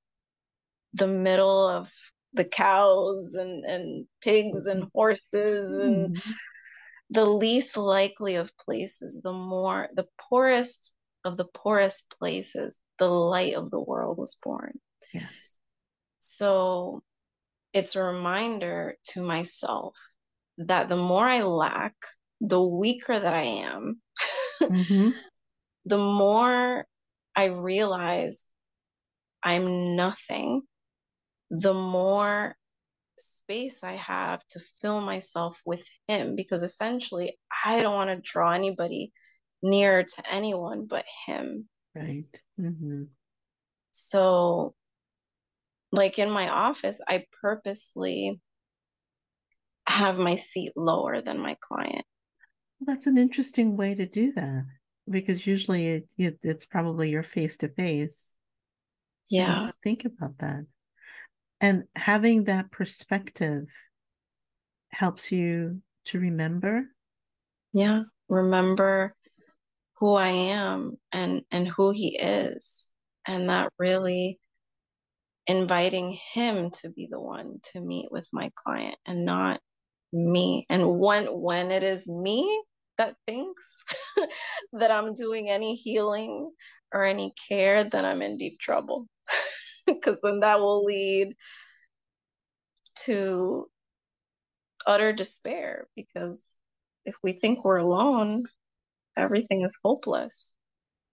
the 0.94 1.06
middle 1.06 1.68
of 1.68 1.90
the 2.32 2.44
cows 2.44 3.34
and, 3.34 3.64
and 3.64 4.06
pigs 4.20 4.66
and 4.66 4.84
horses 4.94 5.78
and 5.78 6.16
mm-hmm. 6.16 6.30
the 7.10 7.24
least 7.24 7.76
likely 7.76 8.36
of 8.36 8.56
places, 8.58 9.20
the 9.22 9.32
more, 9.32 9.88
the 9.94 10.06
poorest 10.18 10.96
of 11.24 11.36
the 11.36 11.46
poorest 11.54 12.14
places, 12.18 12.80
the 12.98 13.08
light 13.08 13.54
of 13.54 13.70
the 13.70 13.80
world 13.80 14.18
was 14.18 14.36
born. 14.42 14.78
Yes. 15.12 15.56
So 16.20 17.02
it's 17.72 17.96
a 17.96 18.02
reminder 18.02 18.96
to 19.10 19.22
myself 19.22 19.96
that 20.58 20.88
the 20.88 20.96
more 20.96 21.26
I 21.26 21.42
lack, 21.42 21.94
the 22.40 22.62
weaker 22.62 23.18
that 23.18 23.34
I 23.34 23.42
am, 23.42 24.00
mm-hmm. 24.62 25.08
the 25.84 25.98
more 25.98 26.86
I 27.36 27.46
realize 27.46 28.48
I'm 29.42 29.94
nothing, 29.94 30.62
the 31.50 31.74
more 31.74 32.56
space 33.18 33.84
I 33.84 33.96
have 33.96 34.44
to 34.48 34.60
fill 34.80 35.00
myself 35.00 35.60
with 35.66 35.86
Him 36.08 36.34
because 36.34 36.62
essentially 36.62 37.38
I 37.64 37.82
don't 37.82 37.94
want 37.94 38.10
to 38.10 38.16
draw 38.16 38.52
anybody 38.52 39.12
near 39.62 40.02
to 40.02 40.22
anyone 40.30 40.86
but 40.88 41.04
Him. 41.26 41.68
Right. 41.94 42.24
Mm-hmm. 42.58 43.04
So, 43.92 44.74
like 45.92 46.18
in 46.18 46.30
my 46.30 46.48
office, 46.48 47.00
I 47.06 47.24
purposely 47.40 48.40
have 49.86 50.18
my 50.18 50.34
seat 50.34 50.72
lower 50.76 51.22
than 51.22 51.38
my 51.38 51.56
client. 51.60 52.04
Well, 52.78 52.94
that's 52.94 53.06
an 53.06 53.16
interesting 53.16 53.76
way 53.76 53.94
to 53.94 54.04
do 54.04 54.32
that 54.32 54.64
because 55.08 55.46
usually 55.46 55.86
it, 55.86 56.10
it 56.18 56.38
it's 56.42 56.66
probably 56.66 57.10
your 57.10 57.22
face 57.22 57.56
to 57.58 57.68
face. 57.68 58.36
Yeah. 59.30 59.70
Think 59.82 60.04
about 60.04 60.38
that. 60.38 60.66
And 61.60 61.84
having 61.94 62.44
that 62.44 62.70
perspective 62.70 63.66
helps 64.90 65.32
you 65.32 65.82
to 66.06 66.20
remember. 66.20 66.86
Yeah. 67.72 68.02
Remember 68.28 69.14
who 69.98 70.14
I 70.14 70.28
am 70.28 70.96
and 71.12 71.42
and 71.50 71.66
who 71.66 71.92
he 71.92 72.18
is. 72.18 72.92
And 73.26 73.48
that 73.48 73.72
really 73.78 74.38
inviting 75.46 76.18
him 76.34 76.70
to 76.70 76.90
be 76.90 77.08
the 77.10 77.20
one 77.20 77.58
to 77.72 77.80
meet 77.80 78.10
with 78.10 78.28
my 78.32 78.50
client 78.54 78.96
and 79.06 79.24
not 79.24 79.60
me. 80.12 80.66
And 80.68 80.98
when 80.98 81.26
when 81.26 81.70
it 81.70 81.82
is 81.82 82.08
me 82.08 82.64
that 82.98 83.16
thinks 83.26 83.84
that 84.72 84.90
I'm 84.90 85.14
doing 85.14 85.48
any 85.48 85.74
healing 85.74 86.50
or 86.92 87.04
any 87.04 87.32
care, 87.48 87.84
then 87.84 88.04
I'm 88.04 88.22
in 88.22 88.36
deep 88.36 88.58
trouble. 88.60 89.06
Because 89.86 90.20
then 90.20 90.40
that 90.40 90.58
will 90.58 90.82
lead 90.82 91.28
to 93.04 93.68
utter 94.84 95.12
despair. 95.12 95.86
Because 95.94 96.58
if 97.04 97.14
we 97.22 97.34
think 97.34 97.64
we're 97.64 97.76
alone, 97.76 98.46
everything 99.16 99.62
is 99.62 99.76
hopeless. 99.84 100.54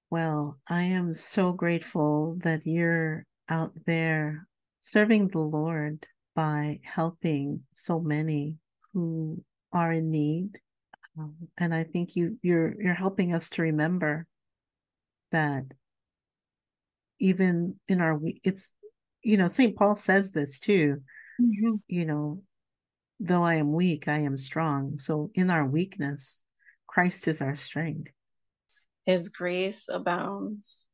Well, 0.09 0.59
I 0.69 0.83
am 0.83 1.13
so 1.13 1.53
grateful 1.53 2.37
that 2.43 2.65
you're 2.65 3.25
out 3.49 3.73
there 3.85 4.47
serving 4.79 5.29
the 5.29 5.39
Lord 5.39 6.07
by 6.35 6.79
helping 6.83 7.63
so 7.73 7.99
many 7.99 8.57
who 8.93 9.43
are 9.71 9.91
in 9.91 10.09
need. 10.09 10.59
Um, 11.17 11.35
and 11.57 11.73
I 11.73 11.83
think 11.83 12.15
you 12.15 12.37
you're 12.41 12.75
you're 12.81 12.93
helping 12.93 13.33
us 13.33 13.49
to 13.49 13.61
remember 13.61 14.25
that 15.31 15.65
even 17.19 17.75
in 17.87 18.01
our 18.01 18.19
it's 18.43 18.73
you 19.21 19.37
know 19.37 19.47
St. 19.47 19.75
Paul 19.75 19.95
says 19.95 20.31
this 20.31 20.59
too. 20.59 21.01
Mm-hmm. 21.41 21.75
You 21.87 22.05
know, 22.05 22.43
though 23.19 23.43
I 23.43 23.55
am 23.55 23.73
weak, 23.73 24.07
I 24.07 24.19
am 24.19 24.37
strong. 24.37 24.97
So 24.97 25.31
in 25.33 25.49
our 25.49 25.65
weakness, 25.65 26.43
Christ 26.87 27.27
is 27.27 27.41
our 27.41 27.55
strength. 27.55 28.11
His 29.05 29.29
grace 29.29 29.89
abounds. 29.89 30.87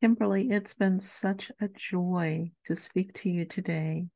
Kimberly, 0.00 0.50
it's 0.50 0.74
been 0.74 0.98
such 0.98 1.52
a 1.60 1.68
joy 1.68 2.50
to 2.66 2.74
speak 2.74 3.12
to 3.14 3.30
you 3.30 3.44
today. 3.44 4.06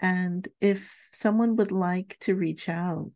And 0.00 0.46
if 0.60 0.94
someone 1.12 1.56
would 1.56 1.72
like 1.72 2.18
to 2.20 2.34
reach 2.34 2.68
out, 2.68 3.12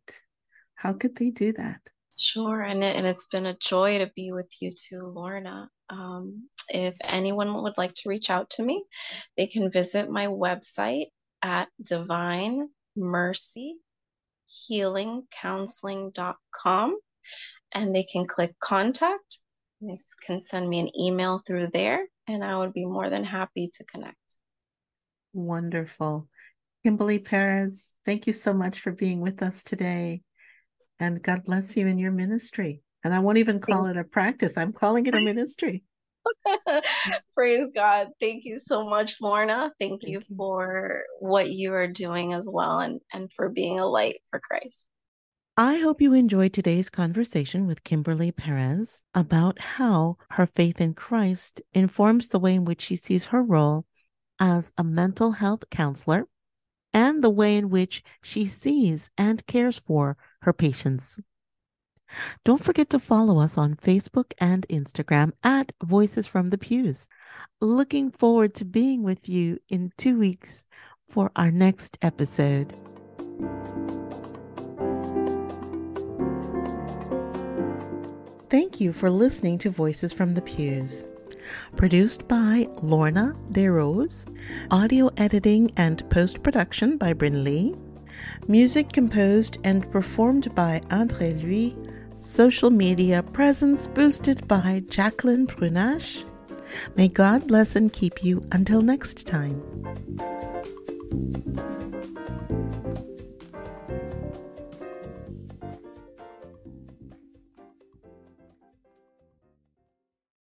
how 0.77 0.93
could 0.93 1.17
they 1.17 1.31
do 1.31 1.51
that? 1.53 1.81
Sure. 2.15 2.61
And, 2.61 2.83
it, 2.83 2.95
and 2.95 3.05
it's 3.05 3.27
been 3.27 3.45
a 3.45 3.57
joy 3.57 3.99
to 3.99 4.09
be 4.15 4.31
with 4.31 4.49
you 4.61 4.71
too, 4.71 5.11
Lorna. 5.13 5.69
Um, 5.89 6.47
if 6.69 6.95
anyone 7.03 7.61
would 7.61 7.77
like 7.77 7.93
to 7.93 8.09
reach 8.09 8.29
out 8.29 8.49
to 8.51 8.63
me, 8.63 8.85
they 9.35 9.47
can 9.47 9.69
visit 9.69 10.09
my 10.09 10.27
website 10.27 11.07
at 11.41 11.67
divine 11.85 12.69
mercy 12.95 13.75
healingcounseling.com 14.71 16.97
and 17.73 17.93
they 17.93 18.03
can 18.03 18.23
click 18.25 18.57
contact 18.59 19.39
they 19.81 19.95
can 20.25 20.41
send 20.41 20.67
me 20.67 20.79
an 20.79 20.89
email 20.99 21.37
through 21.37 21.67
there, 21.67 22.07
and 22.27 22.43
I 22.43 22.57
would 22.57 22.73
be 22.73 22.85
more 22.85 23.09
than 23.09 23.23
happy 23.23 23.69
to 23.73 23.83
connect. 23.85 24.17
Wonderful. 25.33 26.27
Kimberly 26.83 27.19
Perez, 27.19 27.93
thank 28.05 28.27
you 28.27 28.33
so 28.33 28.53
much 28.53 28.79
for 28.79 28.91
being 28.91 29.21
with 29.21 29.43
us 29.43 29.61
today. 29.61 30.23
And 30.99 31.21
God 31.21 31.43
bless 31.45 31.77
you 31.77 31.87
in 31.87 31.97
your 31.97 32.11
ministry. 32.11 32.81
And 33.03 33.13
I 33.13 33.19
won't 33.19 33.37
even 33.37 33.59
call 33.59 33.85
it 33.85 33.97
a 33.97 34.03
practice, 34.03 34.57
I'm 34.57 34.73
calling 34.73 35.05
it 35.05 35.15
a 35.15 35.21
ministry. 35.23 35.83
Praise 37.33 37.69
God. 37.73 38.09
Thank 38.19 38.45
you 38.45 38.57
so 38.57 38.87
much, 38.87 39.21
Lorna. 39.21 39.71
Thank, 39.79 40.01
Thank 40.01 40.03
you, 40.03 40.19
you 40.19 40.35
for 40.35 41.03
what 41.19 41.49
you 41.49 41.73
are 41.73 41.87
doing 41.87 42.33
as 42.33 42.49
well 42.51 42.79
and, 42.79 42.99
and 43.13 43.31
for 43.31 43.49
being 43.49 43.79
a 43.79 43.85
light 43.85 44.17
for 44.29 44.39
Christ. 44.39 44.89
I 45.59 45.77
hope 45.77 46.01
you 46.01 46.13
enjoyed 46.13 46.53
today's 46.53 46.89
conversation 46.89 47.65
with 47.65 47.83
Kimberly 47.83 48.31
Perez 48.31 49.03
about 49.15 49.59
how 49.59 50.17
her 50.31 50.45
faith 50.45 50.79
in 50.79 50.93
Christ 50.93 51.61
informs 51.73 52.27
the 52.27 52.39
way 52.39 52.53
in 52.53 52.65
which 52.65 52.81
she 52.81 52.95
sees 52.95 53.25
her 53.25 53.41
role 53.41 53.85
as 54.39 54.71
a 54.77 54.83
mental 54.83 55.31
health 55.31 55.63
counselor 55.71 56.27
and 56.93 57.23
the 57.23 57.29
way 57.31 57.57
in 57.57 57.69
which 57.69 58.03
she 58.21 58.45
sees 58.45 59.09
and 59.17 59.45
cares 59.47 59.79
for 59.79 60.15
her 60.41 60.53
patients. 60.53 61.19
Don't 62.45 62.63
forget 62.63 62.89
to 62.91 62.99
follow 62.99 63.39
us 63.39 63.57
on 63.57 63.75
Facebook 63.75 64.31
and 64.39 64.65
Instagram 64.69 65.33
at 65.43 65.73
Voices 65.83 66.27
from 66.27 66.49
the 66.49 66.57
Pews. 66.57 67.09
Looking 67.59 68.11
forward 68.11 68.53
to 68.55 68.65
being 68.65 69.03
with 69.03 69.27
you 69.27 69.59
in 69.69 69.91
two 69.97 70.17
weeks 70.17 70.65
for 71.09 71.31
our 71.35 71.51
next 71.51 71.97
episode. 72.01 72.73
Thank 78.49 78.79
you 78.79 78.93
for 78.93 79.09
listening 79.09 79.57
to 79.59 79.69
Voices 79.69 80.13
from 80.13 80.33
the 80.33 80.41
Pews. 80.41 81.05
Produced 81.75 82.27
by 82.27 82.67
Lorna 82.81 83.33
DeRose, 83.51 84.25
audio 84.71 85.09
editing 85.17 85.71
and 85.77 86.09
post 86.09 86.43
production 86.43 86.97
by 86.97 87.13
Bryn 87.13 87.43
Lee, 87.43 87.75
music 88.47 88.91
composed 88.91 89.57
and 89.63 89.89
performed 89.91 90.53
by 90.55 90.81
Andre 90.89 91.33
Louis, 91.33 91.75
social 92.15 92.69
media 92.69 93.23
presence 93.23 93.87
boosted 93.87 94.47
by 94.47 94.83
Jacqueline 94.89 95.47
Prunache. 95.47 96.23
May 96.95 97.07
God 97.07 97.47
bless 97.47 97.75
and 97.75 97.91
keep 97.91 98.23
you 98.23 98.43
until 98.51 98.81
next 98.81 99.25
time. 99.25 99.61